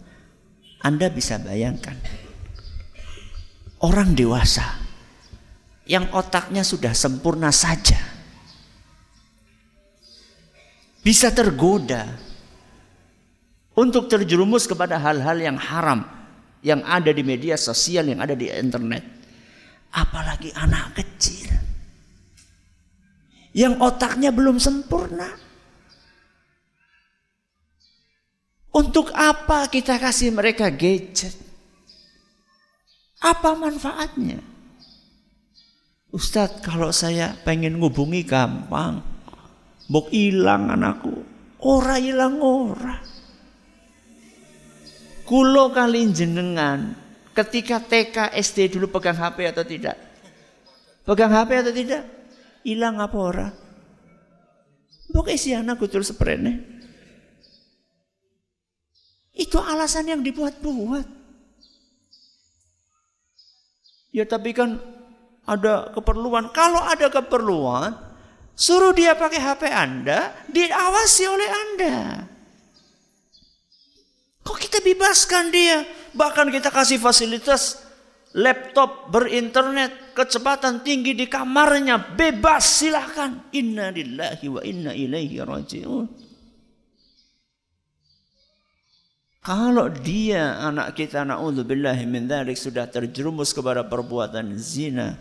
Anda 0.84 1.08
bisa 1.12 1.40
bayangkan 1.40 1.96
orang 3.84 4.16
dewasa 4.16 4.64
yang 5.84 6.08
otaknya 6.16 6.64
sudah 6.64 6.96
sempurna 6.96 7.52
saja 7.52 8.00
bisa 11.04 11.28
tergoda 11.36 12.33
untuk 13.74 14.10
terjerumus 14.10 14.70
kepada 14.70 14.98
hal-hal 15.02 15.38
yang 15.38 15.58
haram 15.58 16.06
yang 16.64 16.80
ada 16.88 17.12
di 17.12 17.22
media 17.22 17.60
sosial, 17.60 18.08
yang 18.08 18.24
ada 18.24 18.34
di 18.34 18.48
internet. 18.48 19.04
Apalagi 19.94 20.50
anak 20.58 20.98
kecil 20.98 21.54
yang 23.54 23.78
otaknya 23.78 24.34
belum 24.34 24.58
sempurna. 24.58 25.30
Untuk 28.74 29.14
apa 29.14 29.70
kita 29.70 30.02
kasih 30.02 30.34
mereka 30.34 30.74
gadget? 30.74 31.38
Apa 33.22 33.54
manfaatnya? 33.54 34.42
Ustadz 36.10 36.66
kalau 36.66 36.90
saya 36.90 37.38
pengen 37.46 37.78
ngubungi 37.78 38.26
gampang. 38.26 39.06
Bok 39.86 40.10
hilang 40.10 40.74
anakku. 40.74 41.22
Ora 41.62 42.02
hilang 42.02 42.42
ora. 42.42 43.13
Kulo 45.34 45.74
kali 45.74 46.14
jenengan 46.14 46.94
ketika 47.34 47.82
TK 47.82 48.38
SD 48.38 48.78
dulu 48.78 48.94
pegang 48.94 49.18
HP 49.18 49.50
atau 49.50 49.66
tidak? 49.66 49.98
Pegang 51.10 51.34
HP 51.34 51.50
atau 51.58 51.74
tidak? 51.74 52.06
Hilang 52.62 53.02
apa 53.02 53.18
ora? 53.18 53.50
Pokoknya 55.10 55.42
si 55.42 55.50
anak 55.58 55.82
kutul 55.82 56.06
seprene. 56.06 56.62
Itu 59.34 59.58
alasan 59.58 60.14
yang 60.14 60.22
dibuat-buat. 60.22 61.10
Ya 64.14 64.30
tapi 64.30 64.54
kan 64.54 64.78
ada 65.50 65.90
keperluan. 65.98 66.54
Kalau 66.54 66.86
ada 66.86 67.10
keperluan, 67.10 67.90
suruh 68.54 68.94
dia 68.94 69.18
pakai 69.18 69.42
HP 69.42 69.66
Anda, 69.66 70.46
diawasi 70.46 71.24
oleh 71.26 71.50
Anda. 71.50 71.98
Kok 74.44 74.58
kita 74.60 74.84
bebaskan 74.84 75.50
dia? 75.50 75.88
Bahkan 76.14 76.52
kita 76.52 76.70
kasih 76.70 77.00
fasilitas 77.00 77.84
laptop 78.34 79.14
berinternet 79.14 80.14
kecepatan 80.18 80.82
tinggi 80.82 81.14
di 81.14 81.30
kamarnya 81.30 82.02
bebas 82.18 82.66
silahkan 82.82 83.50
inna 83.54 83.94
lillahi 83.94 84.46
wa 84.50 84.62
inna 84.66 84.92
ilaihi 84.98 85.38
rajiun 85.38 86.10
kalau 89.46 89.86
dia 89.94 90.58
anak 90.66 90.98
kita 90.98 91.22
naudzubillahi 91.22 92.10
min 92.10 92.26
dzalik 92.26 92.58
sudah 92.58 92.90
terjerumus 92.90 93.54
kepada 93.54 93.86
perbuatan 93.86 94.58
zina 94.58 95.14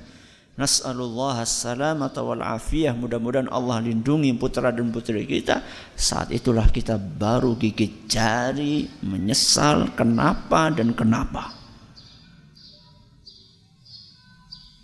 Nas'alullah 0.53 1.49
salamata 1.49 2.21
wal 2.21 2.45
afiyah. 2.45 2.93
Mudah-mudahan 2.93 3.49
Allah 3.49 3.81
lindungi 3.81 4.37
putra 4.37 4.69
dan 4.69 4.93
putri 4.93 5.25
kita. 5.25 5.65
Saat 5.97 6.29
itulah 6.29 6.69
kita 6.69 7.01
baru 7.01 7.57
gigit 7.57 8.05
jari, 8.05 8.85
menyesal 9.01 9.97
kenapa 9.97 10.69
dan 10.69 10.93
kenapa. 10.93 11.57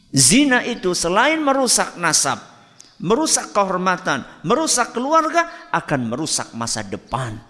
Zina 0.08 0.64
itu 0.64 0.96
selain 0.96 1.36
merusak 1.44 2.00
nasab, 2.00 2.40
merusak 2.96 3.52
kehormatan, 3.52 4.24
merusak 4.40 4.96
keluarga, 4.96 5.68
akan 5.68 6.08
merusak 6.08 6.48
masa 6.56 6.80
depan. 6.80 7.47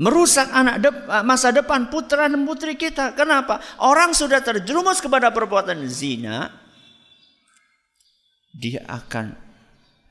Merusak 0.00 0.48
anak 0.48 0.80
de 0.80 0.90
masa 1.28 1.52
depan 1.52 1.92
putra 1.92 2.24
dan 2.24 2.40
putri 2.48 2.72
kita. 2.80 3.12
Kenapa? 3.12 3.60
Orang 3.84 4.16
sudah 4.16 4.40
terjerumus 4.40 5.04
kepada 5.04 5.28
perbuatan 5.28 5.84
zina, 5.84 6.48
dia 8.56 8.80
akan 8.88 9.36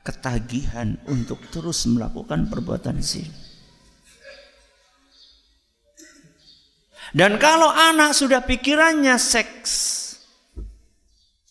ketagihan 0.06 0.94
untuk 1.10 1.42
terus 1.50 1.90
melakukan 1.90 2.46
perbuatan 2.46 3.02
zina. 3.02 3.34
Dan 7.10 7.42
kalau 7.42 7.66
anak 7.66 8.14
sudah 8.14 8.38
pikirannya 8.46 9.18
seks, 9.18 9.74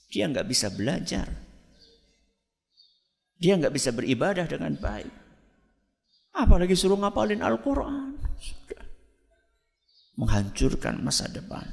dia 0.08 0.32
nggak 0.32 0.48
bisa 0.48 0.72
belajar. 0.72 1.28
Dia 3.36 3.60
nggak 3.60 3.76
bisa 3.76 3.92
beribadah 3.92 4.48
dengan 4.48 4.80
baik. 4.80 5.12
Apalagi 6.32 6.80
suruh 6.80 6.96
ngapalin 6.96 7.44
Al-Quran. 7.44 8.19
Menghancurkan 10.20 11.00
masa 11.00 11.32
depan. 11.32 11.64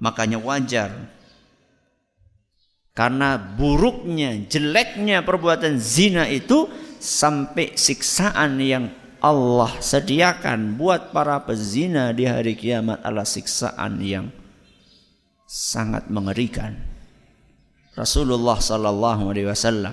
Makanya 0.00 0.40
wajar. 0.40 1.12
Karena 2.96 3.36
buruknya, 3.36 4.32
jeleknya 4.48 5.20
perbuatan 5.20 5.76
zina 5.76 6.24
itu 6.26 6.66
sampai 6.96 7.76
siksaan 7.76 8.56
yang 8.60 8.88
Allah 9.20 9.76
sediakan 9.84 10.80
buat 10.80 11.12
para 11.12 11.36
pezina 11.44 12.08
di 12.16 12.24
hari 12.24 12.56
kiamat 12.56 13.04
adalah 13.04 13.28
siksaan 13.28 14.00
yang 14.00 14.32
sangat 15.44 16.08
mengerikan. 16.08 16.76
Rasulullah 17.92 18.56
sallallahu 18.56 19.28
alaihi 19.28 19.48
wasallam 19.50 19.92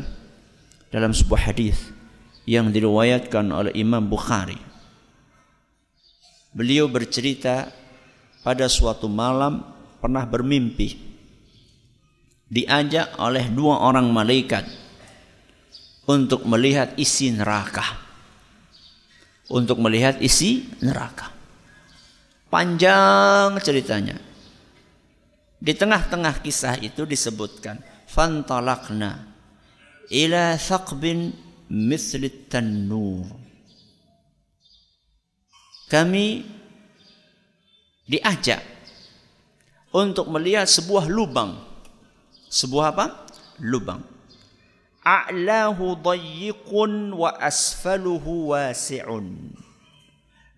dalam 0.88 1.12
sebuah 1.12 1.51
hadis 1.51 1.91
yang 2.47 2.71
diriwayatkan 2.71 3.51
oleh 3.51 3.75
Imam 3.75 4.08
Bukhari. 4.08 4.66
Beliau 6.58 6.89
bercerita 6.89 7.70
pada 8.41 8.65
suatu 8.65 9.06
malam 9.06 9.62
pernah 10.02 10.26
bermimpi 10.26 10.98
diajak 12.50 13.13
oleh 13.22 13.46
dua 13.54 13.86
orang 13.86 14.10
malaikat 14.10 14.65
untuk 16.10 16.50
melihat 16.50 16.98
isi 16.98 17.30
neraka. 17.30 17.86
Untuk 19.54 19.78
melihat 19.78 20.17
isi 20.17 20.65
neraka. 20.82 21.30
Panjang 22.50 23.62
ceritanya. 23.62 24.17
Di 25.62 25.78
tengah-tengah 25.78 26.41
kisah 26.41 26.82
itu 26.82 27.06
disebutkan 27.06 27.86
fantalakna 28.10 29.30
ila 30.10 30.58
thaqbin 30.58 31.38
misli 31.70 32.50
tanur. 32.50 33.46
Kami 35.88 36.43
diajak 38.08 38.60
untuk 39.95 40.28
melihat 40.28 40.67
sebuah 40.67 41.08
lubang. 41.08 41.56
Sebuah 42.47 42.86
apa? 42.95 43.06
Lubang. 43.63 44.04
A'lahu 45.04 45.95
dayyiqun 46.04 47.15
wa 47.15 47.32
asfaluhu 47.39 48.52
wasi'un. 48.52 49.56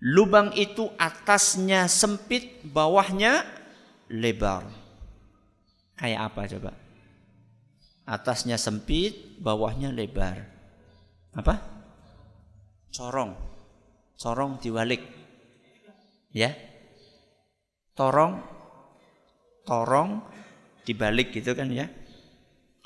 Lubang 0.02 0.50
itu 0.58 0.90
atasnya 0.98 1.86
sempit, 1.86 2.66
bawahnya 2.66 3.46
lebar. 4.10 4.66
Kayak 5.94 6.20
apa 6.32 6.40
coba? 6.56 6.72
Atasnya 8.08 8.58
sempit, 8.58 9.38
bawahnya 9.38 9.94
lebar 9.94 10.50
apa? 11.30 11.62
Corong. 12.90 13.38
Corong 14.18 14.58
diwalik 14.58 15.19
ya. 16.32 16.54
Torong 17.94 18.60
torong 19.70 20.24
dibalik 20.82 21.30
gitu 21.30 21.54
kan 21.54 21.70
ya. 21.70 21.86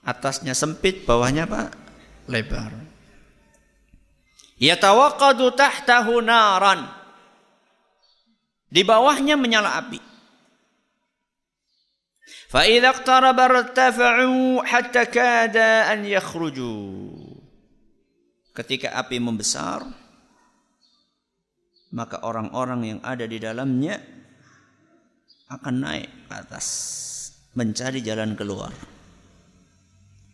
Atasnya 0.04 0.52
sempit 0.52 1.08
bawahnya 1.08 1.48
apa? 1.48 1.72
Lebar. 2.28 2.76
Yatawaqqadu 4.60 5.56
tahtahu 5.56 6.20
naran. 6.20 6.84
Di 8.68 8.84
bawahnya 8.84 9.40
menyala 9.40 9.80
api. 9.80 9.96
Fa 12.52 12.68
idza 12.68 12.92
iqtaraba 12.92 13.48
irtafa'u 13.48 14.60
hatta 14.60 15.08
kada 15.08 15.88
an 15.88 16.04
yakhruju. 16.04 16.76
Ketika 18.54 18.92
api 18.94 19.18
membesar 19.18 20.03
maka 21.94 22.18
orang-orang 22.26 22.80
yang 22.82 23.00
ada 23.06 23.22
di 23.22 23.38
dalamnya 23.38 24.02
akan 25.46 25.74
naik 25.86 26.10
ke 26.26 26.34
atas, 26.34 26.66
mencari 27.54 28.02
jalan 28.02 28.34
keluar. 28.34 28.74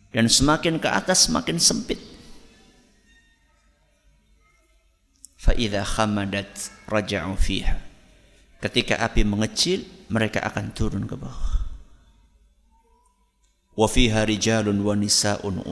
Dan 0.09 0.25
semakin 0.25 0.81
ke 0.81 0.89
atas 0.89 1.29
semakin 1.29 1.61
sempit. 1.61 2.01
Fa'idha 5.37 5.85
khamadat 5.85 6.73
raja'u 6.89 7.37
fiha. 7.37 7.77
Ketika 8.59 8.97
api 8.99 9.21
mengecil, 9.23 9.85
mereka 10.09 10.41
akan 10.43 10.73
turun 10.73 11.05
ke 11.05 11.15
bawah. 11.15 11.61
Wa 13.77 13.87
fiha 13.87 14.27
rijalun 14.27 14.83
wa 14.83 14.97
nisa'un 14.97 15.63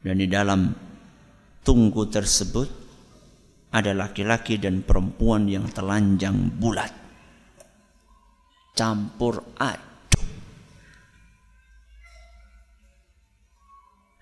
dan 0.00 0.16
di 0.16 0.26
dalam 0.30 0.72
tungku 1.60 2.08
tersebut 2.08 2.68
ada 3.70 3.94
laki-laki 3.94 4.58
dan 4.58 4.82
perempuan 4.82 5.46
yang 5.46 5.70
telanjang 5.70 6.50
bulat. 6.58 6.90
Campur 8.74 9.54
aduk. 9.58 9.90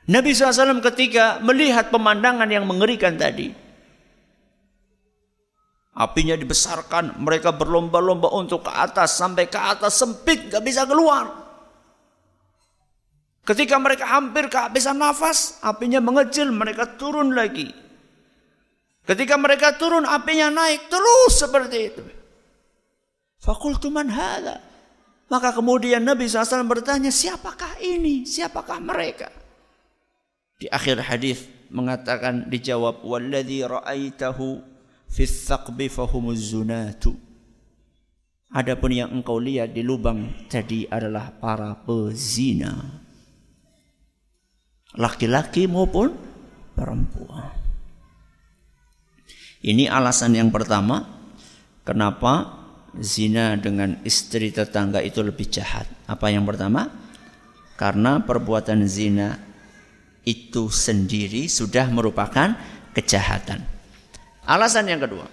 Nabi 0.08 0.32
SAW 0.32 0.80
ketika 0.80 1.36
melihat 1.44 1.92
pemandangan 1.92 2.48
yang 2.48 2.64
mengerikan 2.64 3.20
tadi. 3.20 3.52
Apinya 5.98 6.38
dibesarkan, 6.38 7.20
mereka 7.20 7.52
berlomba-lomba 7.52 8.30
untuk 8.32 8.64
ke 8.64 8.72
atas, 8.72 9.18
sampai 9.18 9.50
ke 9.50 9.58
atas 9.58 9.98
sempit, 9.98 10.48
gak 10.48 10.62
bisa 10.62 10.86
keluar. 10.86 11.26
Ketika 13.42 13.76
mereka 13.82 14.06
hampir 14.06 14.46
kehabisan 14.46 14.96
nafas, 14.96 15.58
apinya 15.60 15.98
mengecil, 15.98 16.54
mereka 16.54 16.86
turun 16.96 17.34
lagi. 17.34 17.87
Ketika 19.08 19.40
mereka 19.40 19.72
turun, 19.80 20.04
apinya 20.04 20.52
naik 20.52 20.92
terus 20.92 21.40
seperti 21.40 21.78
itu. 21.80 22.04
Fakultu 23.40 23.88
man 23.88 24.12
hadha. 24.12 24.60
Maka 25.32 25.56
kemudian 25.56 26.04
Nabi 26.04 26.28
SAW 26.28 26.68
bertanya, 26.68 27.08
siapakah 27.08 27.80
ini? 27.80 28.28
Siapakah 28.28 28.76
mereka? 28.80 29.32
Di 30.60 30.68
akhir 30.68 31.00
hadis 31.08 31.48
mengatakan 31.72 32.52
dijawab, 32.52 33.00
Walladhi 33.00 33.64
ra'aitahu 33.64 34.60
fi 35.08 35.24
thaqbi 35.24 35.88
fahumuz 35.88 36.52
zunatu. 36.52 37.16
Adapun 38.52 38.92
yang 38.92 39.12
engkau 39.12 39.40
lihat 39.40 39.76
di 39.76 39.84
lubang 39.84 40.48
tadi 40.48 40.88
adalah 40.88 41.32
para 41.36 41.76
pezina 41.84 43.04
laki-laki 44.96 45.68
maupun 45.68 46.16
perempuan. 46.72 47.67
Ini 49.58 49.90
alasan 49.90 50.38
yang 50.38 50.54
pertama 50.54 51.02
kenapa 51.82 52.58
zina 52.98 53.58
dengan 53.58 53.98
istri 54.06 54.54
tetangga 54.54 55.02
itu 55.02 55.18
lebih 55.22 55.50
jahat. 55.50 55.86
Apa 56.06 56.30
yang 56.30 56.46
pertama? 56.46 56.86
Karena 57.74 58.22
perbuatan 58.22 58.86
zina 58.86 59.38
itu 60.22 60.70
sendiri 60.70 61.50
sudah 61.50 61.90
merupakan 61.90 62.54
kejahatan. 62.94 63.62
Alasan 64.46 64.90
yang 64.90 65.02
kedua. 65.02 65.26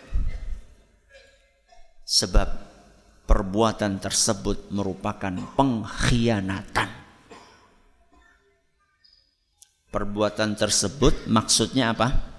Sebab 2.05 2.47
perbuatan 3.25 3.97
tersebut 3.97 4.69
merupakan 4.69 5.33
pengkhianatan 5.57 7.05
perbuatan 9.95 10.59
tersebut 10.59 11.31
maksudnya 11.31 11.95
apa? 11.95 12.34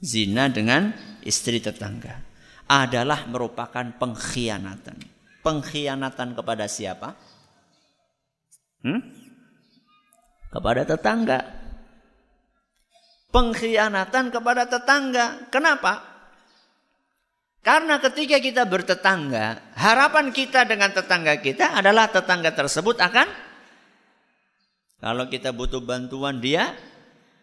Zina 0.00 0.48
dengan 0.48 0.96
istri 1.20 1.60
tetangga 1.60 2.24
adalah 2.64 3.28
merupakan 3.28 3.84
pengkhianatan. 4.00 4.96
Pengkhianatan 5.44 6.32
kepada 6.32 6.64
siapa? 6.64 7.12
Hmm? 8.80 9.00
Kepada 10.48 10.88
tetangga. 10.88 11.40
Pengkhianatan 13.28 14.32
kepada 14.32 14.64
tetangga. 14.64 15.52
Kenapa? 15.52 16.10
Karena 17.60 18.00
ketika 18.00 18.40
kita 18.40 18.64
bertetangga, 18.64 19.76
harapan 19.76 20.32
kita 20.32 20.64
dengan 20.64 20.96
tetangga 20.96 21.36
kita 21.44 21.76
adalah 21.76 22.08
tetangga 22.08 22.56
tersebut 22.56 22.96
akan 22.96 23.28
kalau 24.96 25.28
kita 25.28 25.52
butuh 25.52 25.84
bantuan 25.84 26.40
dia 26.40 26.72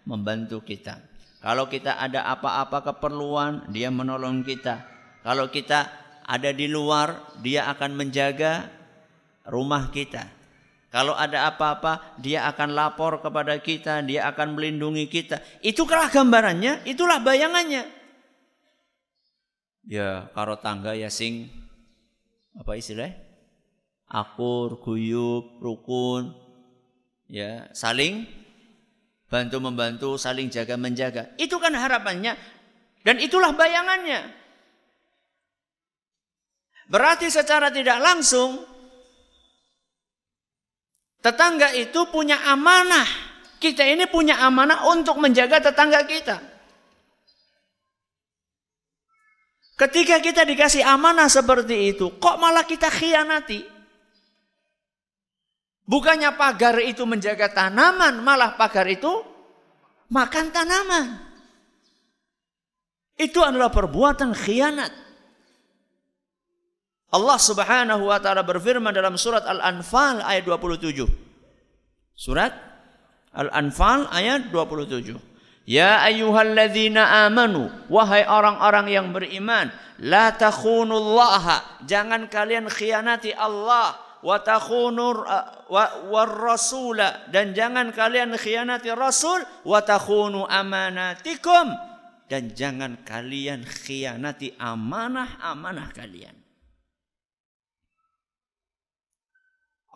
membantu 0.10 0.66
kita. 0.66 1.17
Kalau 1.38 1.70
kita 1.70 1.96
ada 2.02 2.26
apa-apa 2.28 2.82
keperluan, 2.82 3.70
dia 3.70 3.94
menolong 3.94 4.42
kita. 4.42 4.84
Kalau 5.22 5.48
kita 5.48 5.88
ada 6.26 6.50
di 6.52 6.66
luar, 6.68 7.38
dia 7.40 7.70
akan 7.70 7.94
menjaga 7.94 8.68
rumah 9.48 9.94
kita. 9.94 10.28
Kalau 10.90 11.14
ada 11.14 11.46
apa-apa, 11.52 12.18
dia 12.18 12.48
akan 12.50 12.74
lapor 12.74 13.22
kepada 13.22 13.60
kita, 13.62 14.02
dia 14.02 14.26
akan 14.32 14.58
melindungi 14.58 15.06
kita. 15.06 15.40
Itulah 15.62 16.10
gambarannya, 16.10 16.88
itulah 16.90 17.22
bayangannya 17.22 17.98
ya 19.88 20.28
karo 20.36 20.60
tangga 20.60 20.92
ya 20.92 21.08
sing 21.08 21.48
apa 22.60 22.76
istilah 22.76 23.16
akur 24.12 24.84
guyub 24.84 25.64
rukun 25.64 26.36
ya 27.32 27.72
saling 27.72 28.28
bantu 29.28 29.58
membantu 29.60 30.10
saling 30.16 30.48
jaga 30.48 30.80
menjaga. 30.80 31.36
Itu 31.36 31.60
kan 31.60 31.76
harapannya. 31.76 32.36
Dan 33.04 33.20
itulah 33.24 33.56
bayangannya. 33.56 34.28
Berarti 36.88 37.28
secara 37.28 37.68
tidak 37.68 38.00
langsung 38.00 38.64
tetangga 41.20 41.76
itu 41.76 42.08
punya 42.08 42.40
amanah. 42.48 43.08
Kita 43.60 43.84
ini 43.84 44.08
punya 44.08 44.40
amanah 44.44 44.88
untuk 44.92 45.20
menjaga 45.20 45.60
tetangga 45.60 46.04
kita. 46.08 46.38
Ketika 49.78 50.18
kita 50.24 50.42
dikasih 50.42 50.82
amanah 50.82 51.30
seperti 51.30 51.94
itu, 51.94 52.18
kok 52.18 52.42
malah 52.42 52.66
kita 52.66 52.90
khianati? 52.90 53.77
Bukannya 55.88 56.36
pagar 56.36 56.76
itu 56.84 57.08
menjaga 57.08 57.48
tanaman, 57.48 58.20
malah 58.20 58.60
pagar 58.60 58.84
itu 58.92 59.24
makan 60.12 60.52
tanaman. 60.52 61.08
Itu 63.16 63.40
adalah 63.40 63.72
perbuatan 63.72 64.36
khianat. 64.36 64.92
Allah 67.08 67.40
Subhanahu 67.40 68.12
wa 68.12 68.20
taala 68.20 68.44
berfirman 68.44 68.92
dalam 68.92 69.16
surat 69.16 69.48
Al-Anfal 69.48 70.20
ayat 70.28 70.44
27. 70.44 71.08
Surat 72.14 72.52
Al-Anfal 73.32 74.12
ayat 74.12 74.52
27. 74.52 75.16
Ya 75.68 76.04
ayyuhalladzina 76.04 77.28
amanu 77.28 77.72
wahai 77.88 78.28
orang-orang 78.28 78.88
yang 78.92 79.08
beriman 79.16 79.72
la 80.00 80.32
takhunullaha 80.36 81.84
jangan 81.84 82.32
kalian 82.32 82.72
khianati 82.72 83.36
Allah 83.36 84.07
wa 84.24 84.38
takhunur 84.42 85.26
wa 85.70 86.24
dan 87.30 87.54
jangan 87.54 87.94
kalian 87.94 88.34
khianati 88.38 88.94
rasul. 88.94 89.44
wa 89.68 89.80
takhunu 89.84 90.48
amanatikum 90.48 91.76
dan 92.28 92.52
jangan 92.52 93.02
kalian 93.08 93.64
khianati 93.64 94.56
amanah-amanah 94.60 95.90
kalian. 95.96 96.36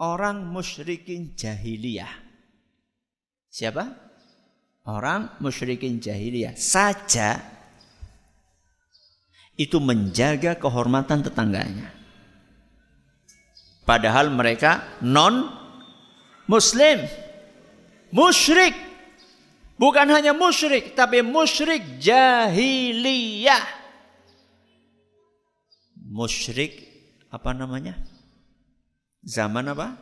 Orang 0.01 0.49
musyrikin 0.49 1.37
jahiliyah. 1.37 2.09
Siapa? 3.51 3.85
Orang 4.89 5.37
musyrikin 5.43 6.01
jahiliyah. 6.01 6.57
Saja 6.57 7.37
itu 9.53 9.77
menjaga 9.77 10.57
kehormatan 10.57 11.21
tetangganya. 11.21 12.00
Padahal 13.91 14.31
mereka 14.31 15.03
non 15.03 15.51
muslim. 16.47 17.03
Musyrik. 18.15 18.71
Bukan 19.75 20.07
hanya 20.15 20.31
musyrik, 20.31 20.95
tapi 20.95 21.19
musyrik 21.19 21.99
jahiliyah. 21.99 23.59
Musyrik 26.07 26.87
apa 27.35 27.51
namanya? 27.51 27.99
Zaman 29.27 29.75
apa? 29.75 29.99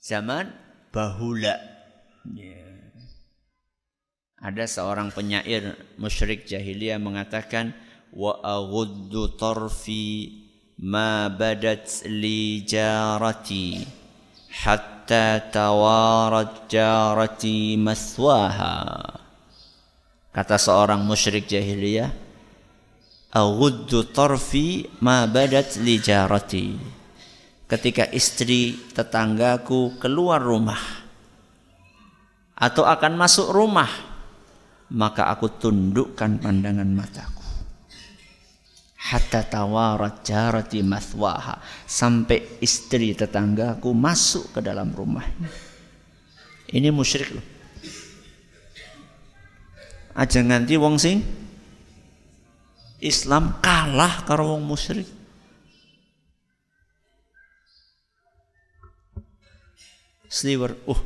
Zaman 0.00 0.48
bahula. 0.88 1.60
Yeah. 2.24 2.88
Ada 4.40 4.64
seorang 4.64 5.12
penyair 5.12 5.76
musyrik 6.00 6.48
jahiliyah 6.48 6.96
mengatakan 6.96 7.76
wa 8.16 8.40
aghuddu 8.40 9.36
tarfi 9.36 10.47
ma 10.78 11.26
badat 11.26 12.06
li 12.06 12.62
jarati 12.62 13.82
hatta 14.62 15.42
tawarat 15.50 16.70
jarati 16.70 17.74
maswaha 17.74 19.02
kata 20.30 20.56
seorang 20.56 21.02
musyrik 21.02 21.50
jahiliyah 21.50 22.28
aghuddu 23.32 24.08
tarfi 24.08 24.88
ma 25.04 25.28
badat 25.28 25.76
li 25.82 26.00
jarati. 26.00 26.96
Ketika 27.68 28.08
istri 28.16 28.80
tetanggaku 28.96 30.00
keluar 30.00 30.40
rumah 30.40 30.80
atau 32.56 32.88
akan 32.88 33.12
masuk 33.12 33.52
rumah 33.52 33.92
maka 34.88 35.28
aku 35.28 35.52
tundukkan 35.60 36.40
pandangan 36.40 36.88
mataku 36.88 37.37
hatta 39.08 39.40
tawarat 39.48 40.20
jarati 40.20 40.84
mathwaha 40.84 41.60
sampai 41.88 42.60
istri 42.60 43.16
tetanggaku 43.16 43.96
masuk 43.96 44.52
ke 44.52 44.60
dalam 44.60 44.92
rumahnya 44.92 45.68
ini 46.68 46.92
musyrik 46.92 47.32
loh. 47.32 47.46
Aja 50.12 50.42
nganti 50.44 50.74
wong 50.76 51.00
sing 51.00 51.24
Islam 52.98 53.62
kalah 53.62 54.26
karo 54.28 54.52
wong 54.52 54.66
musyrik. 54.66 55.06
Sliwer 60.28 60.76
uh 60.84 61.00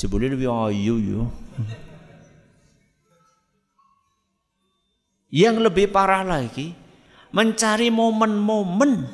jebule 0.00 0.32
lebih 0.32 0.48
ayu 0.48 0.96
yo. 0.96 1.22
Yang 5.30 5.56
lebih 5.62 5.86
parah 5.94 6.26
lagi, 6.26 6.74
mencari 7.30 7.88
momen-momen 7.94 9.06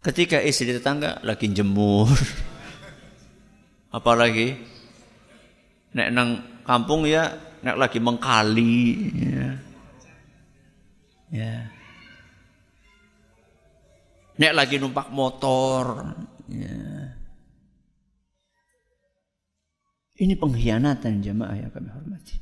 ketika 0.00 0.40
istri 0.40 0.72
tetangga 0.72 1.20
lagi 1.22 1.50
jemur. 1.52 2.08
Apalagi 3.96 4.54
nek 5.90 6.08
nang 6.14 6.28
kampung 6.62 7.04
ya 7.04 7.34
nek 7.60 7.76
lagi 7.76 7.98
mengkali 7.98 8.80
ya. 9.18 9.48
ya. 11.34 11.54
Nek 14.40 14.56
lagi 14.56 14.80
numpak 14.80 15.12
motor 15.12 16.16
ya. 16.48 16.78
Ini 20.20 20.36
pengkhianatan 20.36 21.24
jemaah 21.24 21.56
yang 21.56 21.72
kami 21.72 21.88
hormati. 21.88 22.36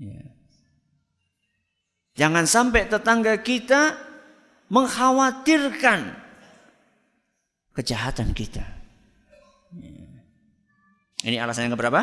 Ya. 0.00 0.35
Jangan 2.16 2.48
sampai 2.48 2.88
tetangga 2.88 3.36
kita 3.44 3.92
mengkhawatirkan 4.72 6.16
kejahatan 7.76 8.32
kita. 8.32 8.64
Ini 11.26 11.36
alasan 11.38 11.68
yang 11.68 11.76
keberapa? 11.76 12.00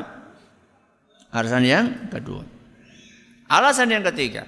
Alasan 1.34 1.66
yang 1.66 1.86
kedua. 2.14 2.46
Alasan 3.50 3.90
yang 3.90 4.06
ketiga. 4.14 4.46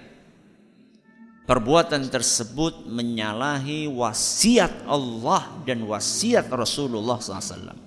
Perbuatan 1.46 2.10
tersebut 2.10 2.90
menyalahi 2.90 3.86
wasiat 3.90 4.86
Allah 4.90 5.62
dan 5.66 5.82
wasiat 5.86 6.50
Rasulullah 6.50 7.22
SAW. 7.22 7.78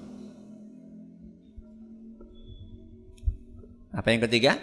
Apa 3.94 4.08
yang 4.14 4.22
ketiga? 4.26 4.58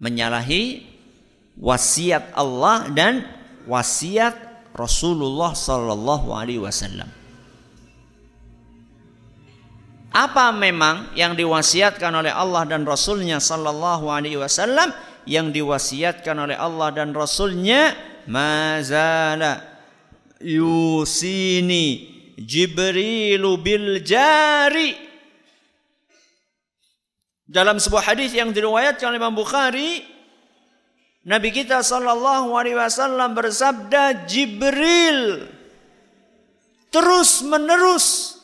menyalahi 0.00 0.89
wasiat 1.60 2.32
Allah 2.32 2.88
dan 2.88 3.22
wasiat 3.68 4.34
Rasulullah 4.72 5.52
sallallahu 5.52 6.32
alaihi 6.32 6.64
wasallam. 6.64 7.06
Apa 10.10 10.50
memang 10.50 11.14
yang 11.14 11.38
diwasiatkan 11.38 12.10
oleh 12.10 12.34
Allah 12.34 12.66
dan 12.66 12.82
Rasulnya 12.82 13.38
sallallahu 13.38 14.10
alaihi 14.10 14.42
wasallam 14.42 14.90
yang 15.22 15.54
diwasiatkan 15.54 16.34
oleh 16.34 16.58
Allah 16.58 16.90
dan 16.90 17.14
Rasulnya 17.14 17.94
mazala 18.26 19.62
yusini 20.42 22.10
Jibrilu 22.40 23.60
bil 23.60 24.02
jari 24.02 24.96
dalam 27.46 27.78
sebuah 27.78 28.10
hadis 28.10 28.34
yang 28.34 28.50
diriwayatkan 28.50 29.14
oleh 29.14 29.20
Imam 29.20 29.36
Bukhari 29.36 30.02
Nabi 31.30 31.54
kita 31.54 31.78
sallallahu 31.86 32.58
alaihi 32.58 32.74
wasallam 32.74 33.38
bersabda 33.38 34.26
Jibril 34.26 35.46
terus 36.90 37.46
menerus 37.46 38.34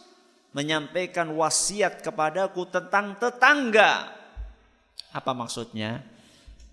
menyampaikan 0.55 1.35
wasiat 1.35 2.01
kepadaku 2.01 2.63
tentang 2.71 3.19
tetangga. 3.19 4.15
Apa 5.11 5.35
maksudnya? 5.35 6.01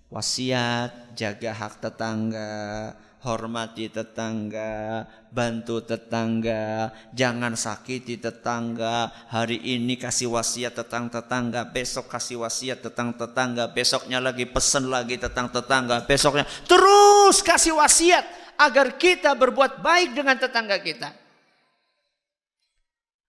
Wasiat 0.08 1.18
jaga 1.18 1.50
hak 1.50 1.82
tetangga, 1.82 2.94
hormati 3.24 3.88
tetangga, 3.88 5.08
bantu 5.32 5.80
tetangga, 5.80 6.92
jangan 7.16 7.56
sakiti 7.56 8.20
tetangga. 8.20 9.08
Hari 9.32 9.64
ini 9.64 9.96
kasih 9.96 10.28
wasiat 10.28 10.76
tentang 10.76 11.08
tetangga, 11.08 11.64
besok 11.64 12.12
kasih 12.12 12.44
wasiat 12.44 12.84
tentang 12.84 13.16
tetangga, 13.16 13.72
besoknya 13.72 14.20
lagi 14.20 14.44
pesan 14.44 14.92
lagi 14.92 15.16
tentang 15.16 15.48
tetangga, 15.48 16.04
besoknya 16.04 16.44
terus 16.68 17.40
kasih 17.40 17.80
wasiat 17.80 18.28
agar 18.60 19.00
kita 19.00 19.32
berbuat 19.32 19.80
baik 19.80 20.12
dengan 20.12 20.36
tetangga 20.36 20.76
kita. 20.78 21.24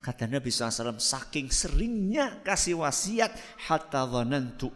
Kata 0.05 0.29
Nabi 0.29 0.53
SAW, 0.53 1.01
saking 1.01 1.49
seringnya 1.49 2.45
kasih 2.45 2.77
wasiat, 2.77 3.33
hatta 3.65 4.05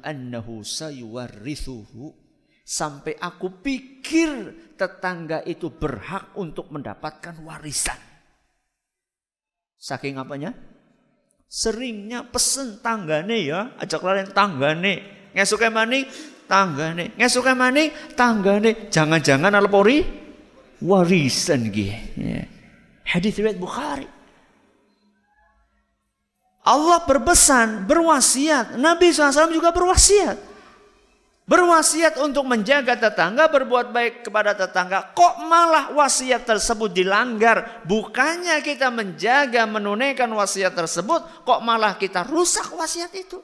annahu 0.02 0.66
sayuwarrithuhu. 0.66 2.29
Sampai 2.70 3.18
aku 3.18 3.66
pikir 3.66 4.54
tetangga 4.78 5.42
itu 5.42 5.74
berhak 5.74 6.38
untuk 6.38 6.70
mendapatkan 6.70 7.42
warisan. 7.42 7.98
Saking 9.74 10.22
apanya? 10.22 10.54
Seringnya 11.50 12.30
pesen 12.30 12.78
tanggane 12.78 13.42
ya, 13.42 13.74
ajak 13.82 14.06
lari 14.06 14.22
tanggane. 14.30 14.94
Ngesuke 15.34 15.66
mani, 15.74 16.06
tanggane. 16.46 17.18
Ngesuke 17.18 17.58
mani, 17.58 17.90
tanggane. 18.14 18.94
Jangan-jangan 18.94 19.50
alpori 19.58 20.06
warisan 20.86 21.74
gitu. 21.74 21.90
Ya. 22.22 22.46
Hadis 23.02 23.34
riwayat 23.42 23.58
Bukhari. 23.58 24.06
Allah 26.70 27.02
berpesan, 27.02 27.90
berwasiat. 27.90 28.78
Nabi 28.78 29.10
SAW 29.10 29.50
juga 29.50 29.74
berwasiat. 29.74 30.49
Berwasiat 31.50 32.22
untuk 32.22 32.46
menjaga 32.46 32.94
tetangga, 32.94 33.50
berbuat 33.50 33.90
baik 33.90 34.30
kepada 34.30 34.54
tetangga. 34.54 35.18
Kok 35.18 35.50
malah 35.50 35.90
wasiat 35.98 36.46
tersebut 36.46 36.94
dilanggar? 36.94 37.82
Bukannya 37.90 38.62
kita 38.62 38.94
menjaga, 38.94 39.66
menunaikan 39.66 40.30
wasiat 40.30 40.78
tersebut, 40.78 41.42
kok 41.42 41.66
malah 41.66 41.98
kita 41.98 42.22
rusak 42.30 42.70
wasiat 42.78 43.10
itu? 43.18 43.42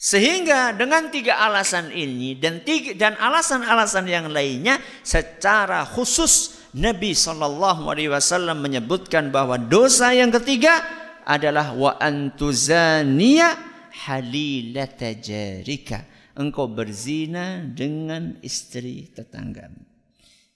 Sehingga 0.00 0.72
dengan 0.72 1.12
tiga 1.12 1.36
alasan 1.36 1.92
ini 1.92 2.40
dan 2.40 2.64
tiga, 2.64 2.96
dan 2.96 3.12
alasan-alasan 3.20 4.08
yang 4.08 4.32
lainnya 4.32 4.80
secara 5.04 5.84
khusus 5.84 6.64
Nabi 6.72 7.12
Shallallahu 7.12 7.92
Alaihi 7.92 8.08
Wasallam 8.08 8.64
menyebutkan 8.64 9.28
bahwa 9.28 9.60
dosa 9.60 10.16
yang 10.16 10.32
ketiga 10.32 10.80
adalah 11.28 11.76
wa 11.76 12.00
antuzania 12.00 13.67
halilata 14.06 15.10
jarika. 15.18 16.06
Engkau 16.38 16.70
berzina 16.70 17.66
dengan 17.66 18.38
istri 18.46 19.10
tetanggamu. 19.10 19.82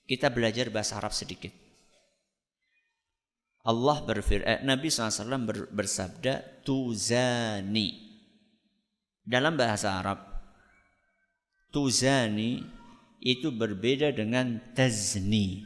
Kita 0.07 0.30
belajar 0.30 0.70
bahasa 0.70 1.03
Arab 1.03 1.11
sedikit. 1.11 1.51
Allah 3.62 4.03
berfirman, 4.03 4.47
eh, 4.47 4.61
Nabi 4.62 4.90
SAW 4.90 5.70
bersabda, 5.70 6.66
tuzani. 6.66 8.11
Dalam 9.22 9.55
bahasa 9.55 10.03
Arab, 10.03 10.18
tuzani 11.70 12.62
itu 13.22 13.55
berbeda 13.55 14.11
dengan 14.11 14.59
tazni. 14.74 15.62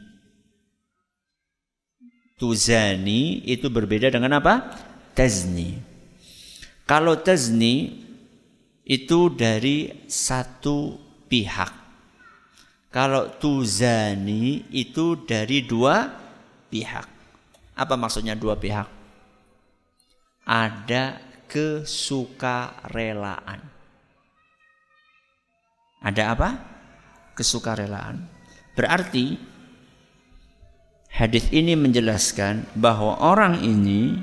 Tuzani 2.37 3.41
itu 3.49 3.65
berbeda 3.69 4.13
dengan 4.13 4.37
apa? 4.37 4.61
Tazni. 5.17 5.96
Kalau 6.87 7.19
tazni 7.19 8.07
itu 8.87 9.27
dari 9.35 10.07
satu 10.07 10.95
pihak. 11.27 11.75
Kalau 12.87 13.35
tuzani 13.35 14.63
itu 14.71 15.19
dari 15.27 15.67
dua 15.67 16.07
pihak. 16.71 17.07
Apa 17.75 17.99
maksudnya 17.99 18.39
dua 18.39 18.55
pihak? 18.55 18.87
Ada 20.47 21.19
kesukarelaan. 21.51 23.59
Ada 25.99 26.23
apa? 26.31 26.49
Kesukarelaan. 27.35 28.23
Berarti 28.73 29.57
Hadis 31.17 31.49
ini 31.49 31.73
menjelaskan 31.73 32.69
bahwa 32.77 33.17
orang 33.17 33.65
ini 33.65 34.21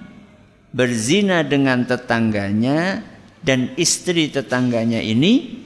berzina 0.75 1.47
dengan 1.47 1.87
tetangganya 1.87 2.99
dan 3.39 3.71
istri 3.79 4.27
tetangganya 4.27 4.99
ini 4.99 5.63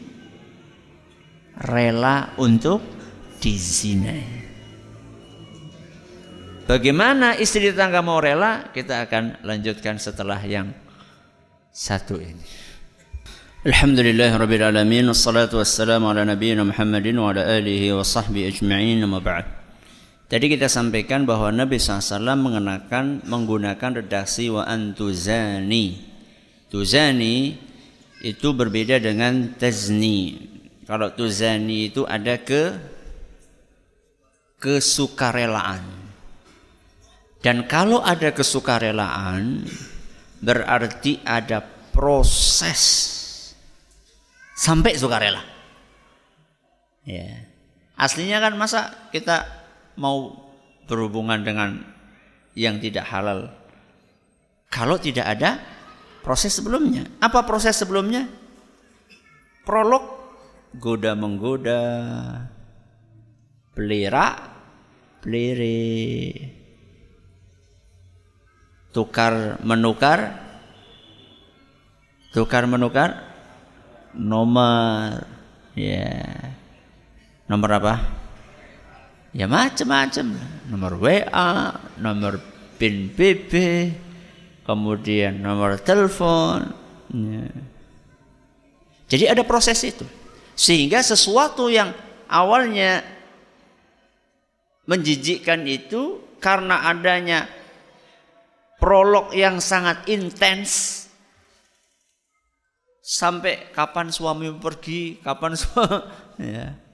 rela 1.65 2.37
untuk 2.37 2.85
dizinai. 3.41 4.37
Bagaimana 6.69 7.33
istri 7.41 7.73
tetangga 7.73 8.05
mau 8.05 8.21
rela? 8.21 8.69
Kita 8.69 9.09
akan 9.09 9.41
lanjutkan 9.41 9.97
setelah 9.97 10.37
yang 10.45 10.69
satu 11.73 12.21
ini. 12.21 12.69
Alhamdulillah 13.65 14.39
Rabbil 14.39 14.63
Alamin 14.63 15.11
Wassalatu 15.11 15.59
wassalamu 15.59 16.15
ala 16.15 16.23
nabiyina 16.23 16.63
Muhammadin 16.63 17.19
Wa 17.19 17.35
ala 17.35 17.43
alihi 17.59 17.91
wa 17.91 18.07
sahbihi 18.07 18.55
ajma'in 18.55 19.03
Nama 19.03 19.19
ba'd 19.19 19.58
Tadi 20.29 20.45
kita 20.53 20.69
sampaikan 20.69 21.25
bahwa 21.25 21.49
Nabi 21.49 21.81
SAW 21.81 22.37
mengenakan 22.37 23.25
menggunakan 23.25 24.05
redaksi 24.05 24.53
wa 24.53 24.69
antuzani. 24.69 26.05
Tuzani 26.69 27.57
itu 28.21 28.53
berbeda 28.53 29.01
dengan 29.01 29.57
tazni. 29.57 30.37
Kalau 30.85 31.17
tuzani 31.17 31.89
itu 31.89 32.05
ada 32.05 32.37
ke 32.37 32.77
kesukarelaan. 34.61 35.81
Dan 37.41 37.65
kalau 37.65 38.05
ada 38.05 38.29
kesukarelaan 38.29 39.65
berarti 40.45 41.25
ada 41.25 41.65
proses 41.97 42.83
sampai 44.61 44.93
sukarela. 44.93 45.41
Ya. 47.09 47.49
Aslinya 47.97 48.45
kan 48.45 48.61
masa 48.61 49.09
kita 49.09 49.58
mau 49.99 50.47
berhubungan 50.87 51.43
dengan 51.43 51.83
yang 52.55 52.79
tidak 52.79 53.05
halal 53.11 53.51
kalau 54.71 55.01
tidak 55.01 55.27
ada 55.27 55.59
proses 56.23 56.53
sebelumnya. 56.55 57.09
Apa 57.19 57.45
proses 57.49 57.77
sebelumnya? 57.77 58.29
Prolog 59.65 60.05
goda 60.77 61.17
menggoda, 61.17 61.85
pelira, 63.73 64.37
pelire, 65.25 66.37
tukar 68.93 69.61
menukar, 69.65 70.37
tukar 72.33 72.69
menukar, 72.69 73.25
nomor, 74.13 75.25
ya, 75.73 76.13
nomor 77.49 77.71
apa? 77.81 77.95
Ya 79.39 79.47
macam-macam 79.47 80.35
nomor 80.67 80.99
WA 80.99 81.79
nomor 82.03 82.43
PIN 82.75 83.15
BB 83.15 83.53
kemudian 84.67 85.39
nomor 85.39 85.79
telepon 85.79 86.75
ya. 87.15 87.47
jadi 89.07 89.25
ada 89.33 89.47
proses 89.47 89.79
itu. 89.87 90.05
Sehingga 90.59 90.99
sesuatu 91.07 91.71
yang 91.71 91.95
awalnya 92.27 93.07
menjijikkan 94.91 95.63
itu 95.71 96.19
karena 96.43 96.83
adanya 96.91 97.47
prolog 98.83 99.31
yang 99.31 99.63
sangat 99.63 100.03
intens 100.11 101.07
sampai 102.99 103.71
kapan 103.71 104.11
suami 104.11 104.51
pergi 104.59 105.23
kapan 105.23 105.55
suami 105.55 106.45
ya 106.59 106.88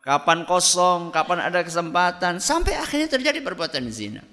Kapan 0.00 0.48
kosong, 0.48 1.12
kapan 1.12 1.44
ada 1.44 1.60
kesempatan, 1.60 2.40
sampai 2.40 2.72
akhirnya 2.80 3.08
terjadi 3.12 3.44
perbuatan 3.44 3.84
zina. 3.92 4.24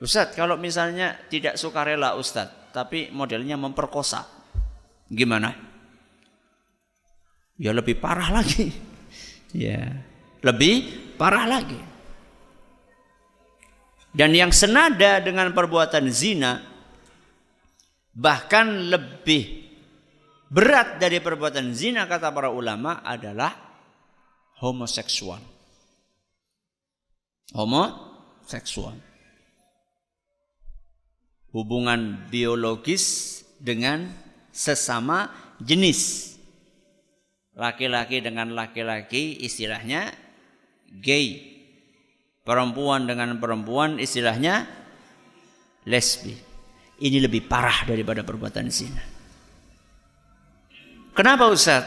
Ustadz, 0.00 0.38
kalau 0.38 0.54
misalnya 0.56 1.18
tidak 1.28 1.58
suka 1.58 1.82
rela 1.84 2.14
Ustadz, 2.14 2.72
tapi 2.72 3.10
modelnya 3.10 3.58
memperkosa. 3.58 4.24
Gimana? 5.10 5.50
Ya 7.58 7.74
lebih 7.74 7.98
parah 7.98 8.32
lagi. 8.32 8.70
ya, 9.52 9.90
lebih 10.40 10.74
parah 11.18 11.44
lagi. 11.44 11.76
Dan 14.10 14.32
yang 14.32 14.54
senada 14.54 15.18
dengan 15.20 15.50
perbuatan 15.52 16.06
zina 16.10 16.58
bahkan 18.10 18.90
lebih 18.90 19.59
berat 20.50 20.98
dari 20.98 21.22
perbuatan 21.22 21.70
zina 21.70 22.10
kata 22.10 22.34
para 22.34 22.50
ulama 22.50 23.00
adalah 23.06 23.54
homoseksual. 24.58 25.38
Homoseksual. 27.54 28.98
Hubungan 31.50 32.30
biologis 32.30 33.42
dengan 33.58 34.10
sesama 34.54 35.30
jenis. 35.58 36.34
Laki-laki 37.58 38.22
dengan 38.22 38.54
laki-laki 38.54 39.38
istilahnya 39.42 40.14
gay. 41.02 41.58
Perempuan 42.46 43.06
dengan 43.06 43.34
perempuan 43.42 43.98
istilahnya 43.98 44.66
lesbi. 45.86 46.34
Ini 47.02 47.18
lebih 47.18 47.50
parah 47.50 47.82
daripada 47.82 48.22
perbuatan 48.22 48.70
zina. 48.70 49.09
Kenapa 51.20 51.52
Ustaz? 51.52 51.84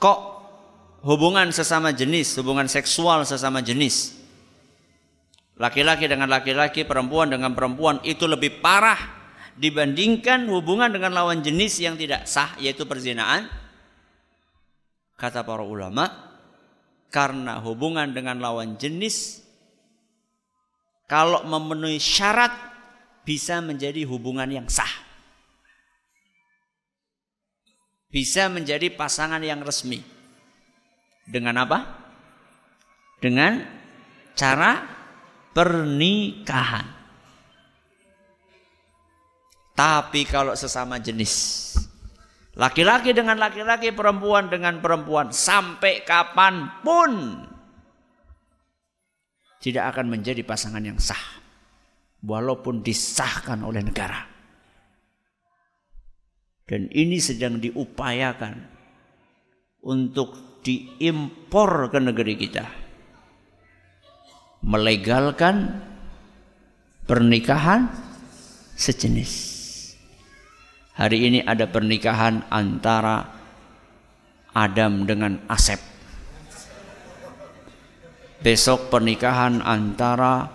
Kok 0.00 0.18
hubungan 1.04 1.52
sesama 1.52 1.92
jenis, 1.92 2.32
hubungan 2.40 2.64
seksual 2.64 3.28
sesama 3.28 3.60
jenis? 3.60 4.16
Laki-laki 5.60 6.08
dengan 6.08 6.32
laki-laki, 6.32 6.88
perempuan 6.88 7.28
dengan 7.28 7.52
perempuan 7.52 8.00
itu 8.08 8.24
lebih 8.24 8.64
parah 8.64 8.96
dibandingkan 9.52 10.48
hubungan 10.48 10.88
dengan 10.88 11.12
lawan 11.12 11.44
jenis 11.44 11.76
yang 11.76 12.00
tidak 12.00 12.24
sah 12.24 12.56
yaitu 12.56 12.88
perzinaan. 12.88 13.52
Kata 15.20 15.44
para 15.44 15.60
ulama 15.60 16.08
karena 17.12 17.60
hubungan 17.60 18.16
dengan 18.16 18.40
lawan 18.40 18.80
jenis 18.80 19.44
kalau 21.04 21.44
memenuhi 21.44 22.00
syarat 22.00 22.56
bisa 23.28 23.60
menjadi 23.60 24.08
hubungan 24.08 24.48
yang 24.48 24.68
sah 24.72 25.05
bisa 28.10 28.46
menjadi 28.46 28.92
pasangan 28.94 29.42
yang 29.42 29.62
resmi. 29.62 30.02
Dengan 31.26 31.58
apa? 31.66 31.78
Dengan 33.18 33.64
cara 34.36 34.84
pernikahan. 35.50 36.86
Tapi 39.76 40.24
kalau 40.24 40.56
sesama 40.56 40.96
jenis, 40.96 41.76
laki-laki 42.56 43.12
dengan 43.12 43.36
laki-laki, 43.36 43.92
perempuan 43.92 44.48
dengan 44.48 44.80
perempuan, 44.80 45.32
sampai 45.32 46.00
kapan 46.00 46.80
pun 46.80 47.12
tidak 49.60 49.92
akan 49.92 50.16
menjadi 50.16 50.40
pasangan 50.46 50.80
yang 50.80 50.96
sah, 50.96 51.42
walaupun 52.24 52.80
disahkan 52.80 53.60
oleh 53.60 53.84
negara. 53.84 54.35
Dan 56.66 56.90
ini 56.90 57.22
sedang 57.22 57.62
diupayakan 57.62 58.58
untuk 59.86 60.58
diimpor 60.66 61.94
ke 61.94 61.98
negeri 62.02 62.34
kita. 62.34 62.66
Melegalkan 64.66 65.78
pernikahan 67.06 67.86
sejenis. 68.74 69.54
Hari 70.98 71.18
ini 71.30 71.38
ada 71.46 71.70
pernikahan 71.70 72.42
antara 72.50 73.30
Adam 74.50 75.06
dengan 75.06 75.38
Asep. 75.46 75.78
Besok 78.42 78.90
pernikahan 78.90 79.62
antara 79.62 80.50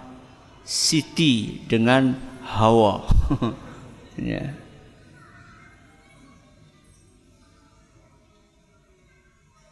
Siti 0.68 1.64
dengan 1.72 2.20
Hawa. 2.44 3.08
ya. 4.20 4.61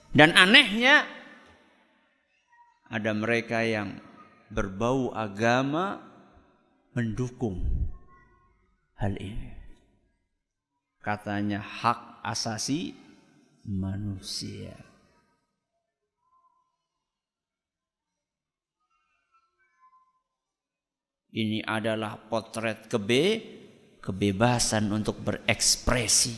Dan 0.09 0.33
anehnya 0.33 1.05
ada 2.89 3.13
mereka 3.13 3.61
yang 3.61 4.01
berbau 4.49 5.13
agama 5.13 6.01
mendukung 6.97 7.61
hal 8.97 9.13
ini 9.21 9.53
katanya 10.99 11.61
hak 11.61 12.25
asasi 12.25 12.97
manusia. 13.65 14.75
Ini 21.29 21.61
adalah 21.61 22.17
potret 22.17 22.89
kebe 22.89 23.25
kebebasan 24.01 24.89
untuk 24.89 25.21
berekspresi. 25.21 26.33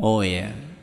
Oh 0.00 0.24
ya. 0.24 0.75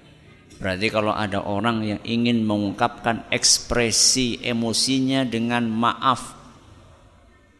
Berarti 0.63 0.87
kalau 0.87 1.11
ada 1.11 1.43
orang 1.43 1.83
yang 1.83 1.99
ingin 2.07 2.47
mengungkapkan 2.47 3.27
ekspresi 3.27 4.39
emosinya 4.39 5.27
dengan 5.27 5.67
maaf 5.67 6.39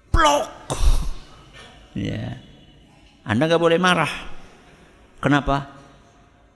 blok. 0.08 0.72
Ya. 1.99 2.39
Anda 3.28 3.51
nggak 3.51 3.60
boleh 3.60 3.76
marah. 3.76 4.08
Kenapa? 5.20 5.68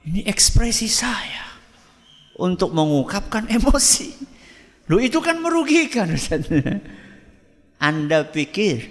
Ini 0.07 0.23
ekspresi 0.23 0.87
saya 0.87 1.51
untuk 2.39 2.71
mengungkapkan 2.71 3.51
emosi. 3.51 4.15
Lu 4.87 5.03
itu 5.03 5.19
kan 5.19 5.43
merugikan. 5.43 6.15
Anda 7.91 8.23
pikir 8.23 8.87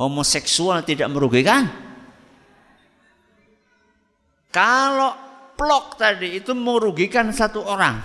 homoseksual 0.00 0.88
tidak 0.88 1.12
merugikan? 1.12 1.68
Kalau 4.48 5.23
plok 5.54 5.96
tadi 5.96 6.38
itu 6.38 6.52
merugikan 6.52 7.30
satu 7.32 7.64
orang. 7.64 7.96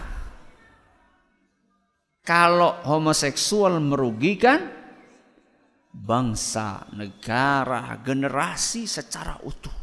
Kalau 2.24 2.86
homoseksual 2.86 3.82
merugikan 3.82 4.70
bangsa, 5.90 6.86
negara, 6.94 7.98
generasi 8.06 8.86
secara 8.86 9.42
utuh. 9.42 9.74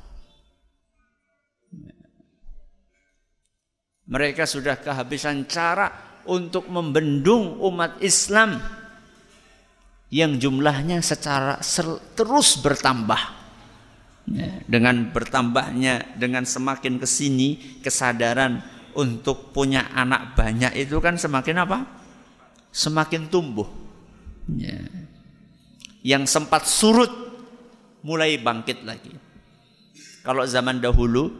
Mereka 4.06 4.46
sudah 4.46 4.78
kehabisan 4.78 5.50
cara 5.50 5.90
untuk 6.30 6.70
membendung 6.70 7.58
umat 7.58 7.98
Islam 7.98 8.54
yang 10.14 10.38
jumlahnya 10.38 11.02
secara 11.02 11.58
terus 12.14 12.62
bertambah. 12.62 13.35
Ya, 14.26 14.58
dengan 14.66 15.14
bertambahnya, 15.14 16.18
dengan 16.18 16.42
semakin 16.42 16.98
ke 16.98 17.06
sini 17.06 17.78
kesadaran 17.78 18.58
untuk 18.98 19.54
punya 19.54 19.86
anak 19.94 20.34
banyak 20.34 20.74
itu 20.74 20.98
kan 20.98 21.14
semakin 21.14 21.62
apa? 21.62 21.78
Semakin 22.74 23.30
tumbuh. 23.30 23.70
Ya 24.50 24.82
yang 26.06 26.22
sempat 26.22 26.70
surut 26.70 27.10
mulai 28.06 28.38
bangkit 28.38 28.86
lagi. 28.86 29.10
Kalau 30.22 30.46
zaman 30.46 30.78
dahulu, 30.78 31.34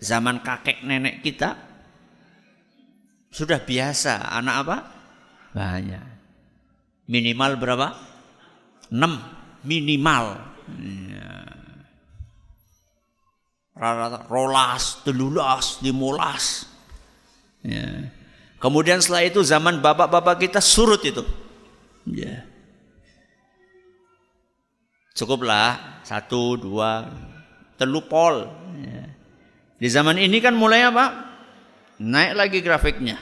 zaman 0.00 0.40
kakek 0.40 0.80
nenek 0.80 1.20
kita 1.20 1.60
sudah 3.28 3.60
biasa 3.60 4.32
anak 4.32 4.56
apa? 4.64 4.76
Banyak. 5.52 6.06
Minimal 7.12 7.60
berapa? 7.60 7.88
6 8.88 9.68
minimal. 9.68 10.40
Ya. 10.80 11.11
Rata-rata 13.72 14.28
rolas, 14.28 15.00
telulas, 15.00 15.80
dimulas. 15.80 16.68
Ya. 17.64 18.12
Kemudian 18.60 19.00
setelah 19.00 19.24
itu 19.26 19.40
zaman 19.42 19.80
bapak-bapak 19.80 20.44
kita 20.44 20.60
surut 20.60 21.00
itu. 21.02 21.24
Ya. 22.06 22.44
Cukuplah 25.16 26.02
satu, 26.04 26.60
dua, 26.60 27.08
telupol. 27.80 28.46
Ya. 28.84 29.08
Di 29.80 29.88
zaman 29.90 30.20
ini 30.20 30.38
kan 30.38 30.54
mulai 30.54 30.86
apa? 30.86 31.32
Naik 31.98 32.32
lagi 32.38 32.58
grafiknya. 32.60 33.18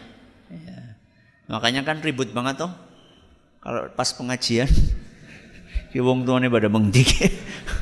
Ya. 0.50 0.78
Makanya 1.48 1.86
kan 1.86 2.02
ribut 2.02 2.34
banget 2.34 2.66
tuh. 2.66 2.72
Kalau 3.60 3.92
pas 3.92 4.08
pengajian, 4.16 4.68
ki 5.92 6.00
wong 6.06 6.24
tuane 6.24 6.48
pada 6.48 6.68
mengdik. 6.72 7.12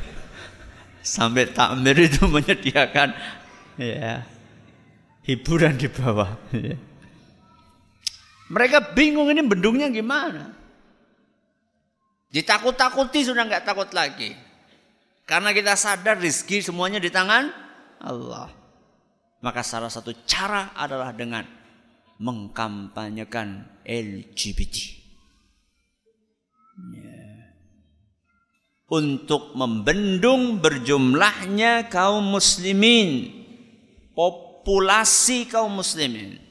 Sampai 0.99 1.49
takmir 1.49 1.95
itu 1.95 2.27
menyediakan 2.35 3.15
ya 3.79 4.23
hiburan 5.23 5.77
di 5.77 5.87
bawah. 5.87 6.35
Ya. 6.51 6.75
Mereka 8.49 8.97
bingung 8.97 9.29
ini 9.29 9.45
bendungnya 9.45 9.87
gimana. 9.93 10.57
Ditakut-takuti 12.29 13.25
sudah 13.25 13.45
nggak 13.45 13.65
takut 13.65 13.89
lagi. 13.93 14.33
Karena 15.29 15.53
kita 15.53 15.77
sadar 15.77 16.17
rizki 16.17 16.61
semuanya 16.61 16.97
di 16.97 17.13
tangan 17.13 17.53
Allah. 18.01 18.49
Maka 19.39 19.61
salah 19.61 19.93
satu 19.93 20.11
cara 20.25 20.73
adalah 20.73 21.13
dengan 21.13 21.45
mengkampanyekan 22.17 23.79
LGBT. 23.85 24.75
Ya. 26.97 27.18
Untuk 28.89 29.53
membendung 29.53 30.57
berjumlahnya 30.59 31.93
kaum 31.93 32.25
muslimin. 32.33 33.29
Populasi 34.17 35.45
kaum 35.45 35.77
muslimin. 35.77 36.41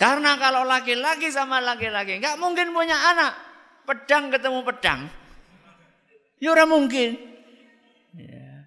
Karena 0.00 0.40
kalau 0.40 0.64
laki-laki 0.64 1.28
sama 1.28 1.60
laki-laki 1.60 2.24
nggak 2.24 2.40
mungkin 2.40 2.72
punya 2.72 2.96
anak. 3.12 3.36
Pedang 3.84 4.32
ketemu 4.32 4.64
pedang. 4.64 5.00
Ya 6.40 6.56
orang 6.56 6.72
mungkin. 6.72 7.20
Ya. 8.16 8.64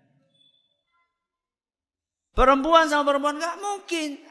Perempuan 2.37 2.85
sama 2.85 3.09
perempuan 3.09 3.41
nggak 3.41 3.57
mungkin. 3.57 4.21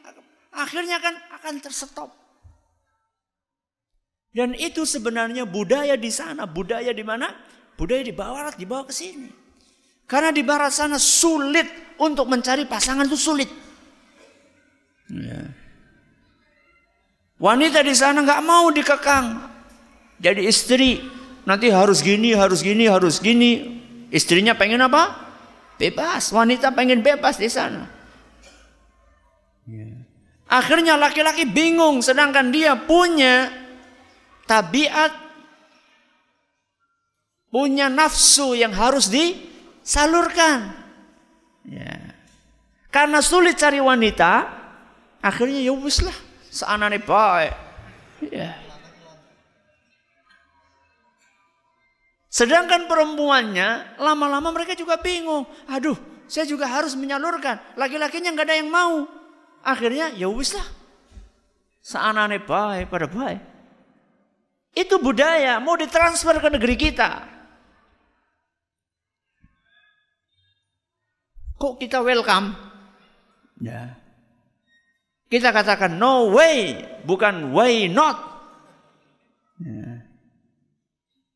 Akhirnya 0.55 1.03
kan 1.03 1.19
akan 1.43 1.59
terstop. 1.59 2.22
Dan 4.33 4.57
itu 4.57 4.81
sebenarnya 4.81 5.45
budaya 5.45 5.93
di 5.93 6.09
sana. 6.09 6.49
Budaya 6.49 6.89
di 6.89 7.05
mana? 7.05 7.29
Budaya 7.77 8.01
di 8.01 8.13
barat 8.13 8.57
dibawa 8.57 8.89
ke 8.89 8.93
sini. 8.93 9.29
Karena 10.09 10.33
di 10.33 10.41
barat 10.41 10.73
sana 10.73 10.97
sulit 10.97 11.95
untuk 12.01 12.25
mencari 12.25 12.65
pasangan 12.65 13.05
itu 13.05 13.17
sulit. 13.17 13.49
Ya. 15.13 15.53
Wanita 17.37 17.85
di 17.85 17.93
sana 17.93 18.25
nggak 18.25 18.41
mau 18.41 18.73
dikekang 18.73 19.53
jadi 20.23 20.41
istri 20.47 21.03
nanti 21.43 21.67
harus 21.67 21.99
gini, 21.99 22.31
harus 22.31 22.63
gini, 22.63 22.87
harus 22.87 23.19
gini. 23.19 23.83
Istrinya 24.07 24.55
pengen 24.55 24.79
apa? 24.79 25.11
Bebas. 25.75 26.31
Wanita 26.31 26.71
pengen 26.71 27.03
bebas 27.03 27.35
di 27.35 27.51
sana. 27.51 27.91
Ya. 29.67 29.89
Akhirnya 30.47 30.95
laki-laki 30.95 31.43
bingung 31.49 31.99
sedangkan 31.99 32.53
dia 32.55 32.77
punya 32.79 33.62
tabiat 34.47 35.11
punya 37.53 37.85
nafsu 37.85 38.57
yang 38.57 38.73
harus 38.73 39.07
disalurkan. 39.13 40.73
Ya. 41.69 42.17
Karena 42.89 43.21
sulit 43.21 43.57
cari 43.57 43.77
wanita, 43.77 44.49
akhirnya 45.21 45.61
ya 45.61 45.73
wis 45.73 46.01
lah, 46.01 46.17
seanane 46.49 46.97
baik. 47.01 47.53
Ya. 48.29 48.57
Sedangkan 52.33 52.89
perempuannya 52.89 54.01
lama-lama 54.01 54.49
mereka 54.49 54.73
juga 54.73 54.97
bingung. 54.97 55.45
Aduh, 55.69 55.93
saya 56.25 56.49
juga 56.49 56.65
harus 56.65 56.97
menyalurkan. 56.97 57.61
Laki-lakinya 57.77 58.33
nggak 58.33 58.47
ada 58.49 58.57
yang 58.57 58.73
mau. 58.73 59.05
Akhirnya 59.61 60.09
ya 60.17 60.25
wis 60.33 60.57
lah. 60.57 60.65
Seanane 61.85 62.41
baik 62.41 62.89
pada 62.89 63.05
baik. 63.05 63.52
Itu 64.73 64.97
budaya 64.97 65.61
mau 65.61 65.77
ditransfer 65.77 66.41
ke 66.41 66.49
negeri 66.49 66.75
kita. 66.75 67.29
Kok 71.61 71.77
kita 71.77 72.01
welcome? 72.01 72.57
Ya. 73.61 73.95
Kita 75.29 75.53
katakan 75.53 75.95
no 75.95 76.33
way, 76.33 76.83
bukan 77.05 77.53
why 77.53 77.87
not. 77.87 78.17
Ya. 79.61 80.03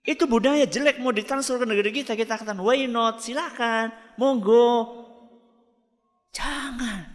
Itu 0.03 0.27
budaya 0.27 0.65
jelek 0.65 0.97
mau 0.99 1.13
ditransfer 1.13 1.61
ke 1.61 1.65
negeri 1.69 2.03
kita. 2.03 2.17
Kita 2.17 2.35
katakan 2.35 2.59
why 2.59 2.89
not? 2.89 3.21
Silakan. 3.21 3.93
Monggo. 4.17 5.05
Jangan. 6.33 7.05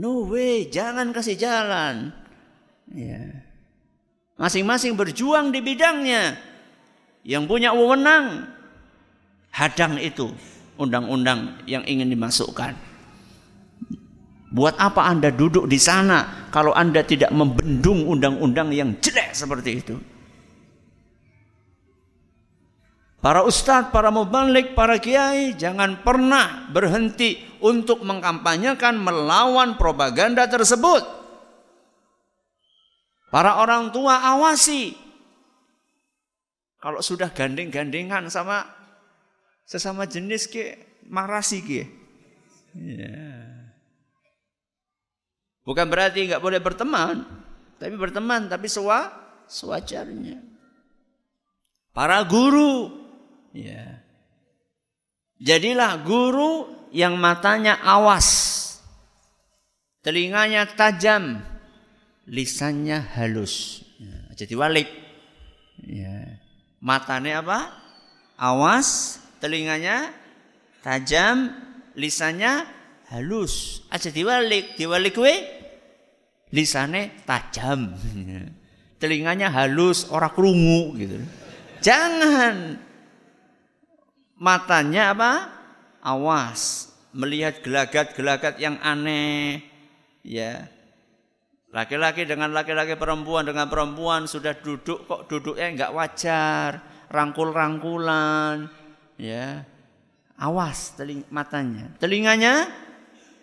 No 0.00 0.24
way. 0.26 0.66
Jangan 0.72 1.12
kasih 1.12 1.36
jalan. 1.36 2.10
Ya. 2.90 3.45
Masing-masing 4.36 4.92
berjuang 4.96 5.48
di 5.48 5.64
bidangnya. 5.64 6.36
Yang 7.24 7.44
punya 7.48 7.72
wewenang. 7.72 8.44
Hadang 9.52 9.96
itu. 9.96 10.32
Undang-undang 10.76 11.64
yang 11.64 11.82
ingin 11.88 12.12
dimasukkan. 12.12 12.76
Buat 14.52 14.76
apa 14.76 15.08
Anda 15.08 15.32
duduk 15.32 15.66
di 15.66 15.80
sana 15.80 16.48
kalau 16.52 16.70
Anda 16.76 17.02
tidak 17.02 17.32
membendung 17.32 18.04
undang-undang 18.04 18.72
yang 18.72 18.96
jelek 19.00 19.32
seperti 19.32 19.70
itu? 19.72 19.96
Para 23.26 23.42
ustadz, 23.42 23.90
para 23.90 24.14
mubalik, 24.14 24.78
para 24.78 25.02
kiai 25.02 25.58
jangan 25.58 25.98
pernah 26.06 26.70
berhenti 26.70 27.42
untuk 27.58 28.06
mengkampanyekan 28.06 28.94
melawan 29.02 29.74
propaganda 29.74 30.46
tersebut. 30.46 31.25
Para 33.36 33.60
orang 33.60 33.92
tua 33.92 34.16
awasi. 34.32 34.96
Kalau 36.80 37.04
sudah 37.04 37.28
gandeng-gandengan 37.36 38.32
sama 38.32 38.64
sesama 39.68 40.08
jenis 40.08 40.48
ke 40.48 40.80
marasi 41.04 41.60
ke. 41.60 41.84
Ya. 42.80 43.12
Bukan 45.68 45.84
berarti 45.84 46.32
nggak 46.32 46.40
boleh 46.40 46.64
berteman, 46.64 47.28
tapi 47.76 47.92
berteman 48.00 48.48
tapi 48.48 48.72
sewa 48.72 49.12
sewajarnya. 49.52 50.40
Para 51.92 52.24
guru 52.24 53.04
Ya. 53.52 54.00
Jadilah 55.36 56.00
guru 56.04 56.72
yang 56.88 57.20
matanya 57.20 57.76
awas, 57.84 58.28
telinganya 60.00 60.64
tajam, 60.68 61.44
lisannya 62.26 62.98
halus. 63.14 63.86
Ya, 63.96 64.44
jadi 64.44 64.54
walik. 64.58 64.90
Ya. 65.86 66.42
Matanya 66.82 67.40
apa? 67.40 67.72
Awas, 68.36 69.18
telinganya 69.40 70.12
tajam, 70.84 71.54
lisannya 71.96 72.68
halus. 73.08 73.86
Aja 73.88 74.12
diwalik, 74.12 74.76
diwalik 74.76 75.16
we 75.16 75.34
lisane 76.52 77.24
tajam. 77.24 77.94
Telinganya 79.00 79.52
halus, 79.52 80.08
orang 80.08 80.32
kerungu 80.32 80.96
gitu. 80.96 81.20
Jangan 81.84 82.80
matanya 84.40 85.12
apa? 85.12 85.32
Awas, 86.00 86.92
melihat 87.12 87.60
gelagat-gelagat 87.60 88.56
yang 88.56 88.80
aneh. 88.80 89.60
Ya. 90.24 90.75
Laki-laki 91.76 92.24
dengan 92.24 92.56
laki-laki, 92.56 92.96
perempuan 92.96 93.44
dengan 93.44 93.68
perempuan 93.68 94.24
sudah 94.24 94.56
duduk 94.56 95.04
kok 95.04 95.28
duduknya 95.28 95.66
enggak 95.68 95.92
wajar, 95.92 96.70
rangkul-rangkulan, 97.12 98.72
ya. 99.20 99.60
Awas 100.40 100.96
teling 100.96 101.24
matanya. 101.28 101.92
Telinganya 102.00 102.64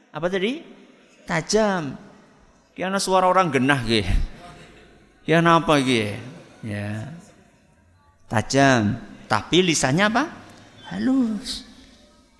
apa 0.09 0.25
tadi? 0.29 0.65
Tajam. 1.29 1.93
Karena 2.73 2.97
suara 2.97 3.29
orang 3.29 3.53
genah 3.53 3.81
gitu. 3.85 4.09
Ya 5.29 5.41
apa 5.41 5.73
gitu? 5.85 6.17
Ya. 6.65 7.13
Tajam. 8.29 8.97
Tapi 9.29 9.61
lisannya 9.61 10.09
apa? 10.09 10.43
halus 10.93 11.65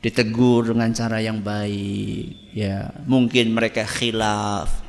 ditegur 0.04 0.70
dengan 0.70 0.94
cara 0.94 1.18
yang 1.24 1.42
baik 1.42 2.54
ya 2.54 2.92
mungkin 3.10 3.56
mereka 3.56 3.82
khilaf 3.88 4.83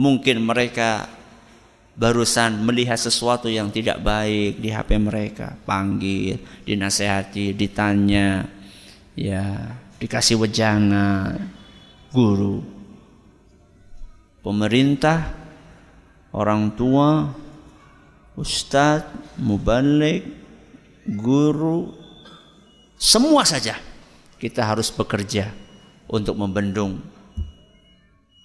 mungkin 0.00 0.40
mereka 0.40 1.12
barusan 1.92 2.64
melihat 2.64 2.96
sesuatu 2.96 3.52
yang 3.52 3.68
tidak 3.68 4.00
baik 4.00 4.56
di 4.56 4.72
HP 4.72 4.96
mereka. 4.96 5.52
Panggil 5.68 6.40
dinasehati 6.64 7.52
ditanya 7.52 8.48
ya 9.12 9.76
dikasih 10.00 10.40
wejana 10.40 11.36
guru. 12.08 12.64
Pemerintah 14.40 15.36
orang 16.32 16.72
tua 16.72 17.28
ustadz 18.40 19.36
mubalik 19.36 20.24
guru 21.04 21.92
semua 22.96 23.44
saja 23.44 23.76
kita 24.40 24.64
harus 24.64 24.88
bekerja 24.88 25.52
untuk 26.08 26.40
membendung 26.40 27.04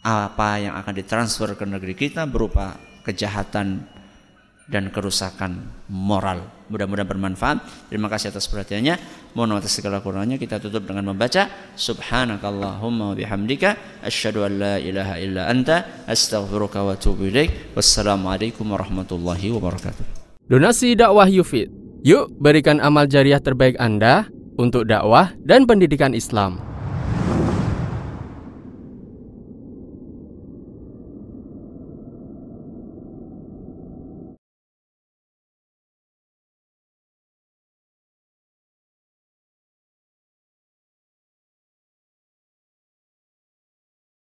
apa 0.06 0.62
yang 0.62 0.78
akan 0.78 0.94
ditransfer 0.94 1.58
ke 1.58 1.66
negeri 1.66 1.98
kita 1.98 2.30
berupa 2.30 2.78
kejahatan 3.02 3.90
dan 4.70 4.90
kerusakan 4.90 5.62
moral. 5.90 6.46
Mudah-mudahan 6.70 7.06
bermanfaat. 7.06 7.90
Terima 7.90 8.10
kasih 8.10 8.34
atas 8.34 8.50
perhatiannya. 8.50 8.98
Mohon 9.38 9.62
atas 9.62 9.78
segala 9.78 10.02
kurangnya 10.02 10.42
kita 10.42 10.58
tutup 10.58 10.90
dengan 10.90 11.14
membaca 11.14 11.50
Subhanakallahumma 11.78 13.14
wa 13.14 13.16
bihamdika 13.18 14.02
asyhadu 14.02 14.46
an 14.46 14.52
la 14.58 14.76
ilaha 14.82 15.22
illa 15.22 15.46
anta 15.50 16.06
astaghfiruka 16.10 16.82
wa 16.82 16.98
atubu 16.98 17.30
ilaik. 17.30 17.78
Wassalamualaikum 17.78 18.66
warahmatullahi 18.66 19.54
wabarakatuh. 19.54 20.06
Donasi 20.50 20.98
dakwah 20.98 21.30
Yufid. 21.30 21.70
Yuk 22.06 22.34
berikan 22.38 22.82
amal 22.82 23.06
jariah 23.06 23.42
terbaik 23.42 23.78
Anda 23.78 24.30
untuk 24.58 24.90
dakwah 24.90 25.34
dan 25.46 25.70
pendidikan 25.70 26.14
Islam. 26.18 26.75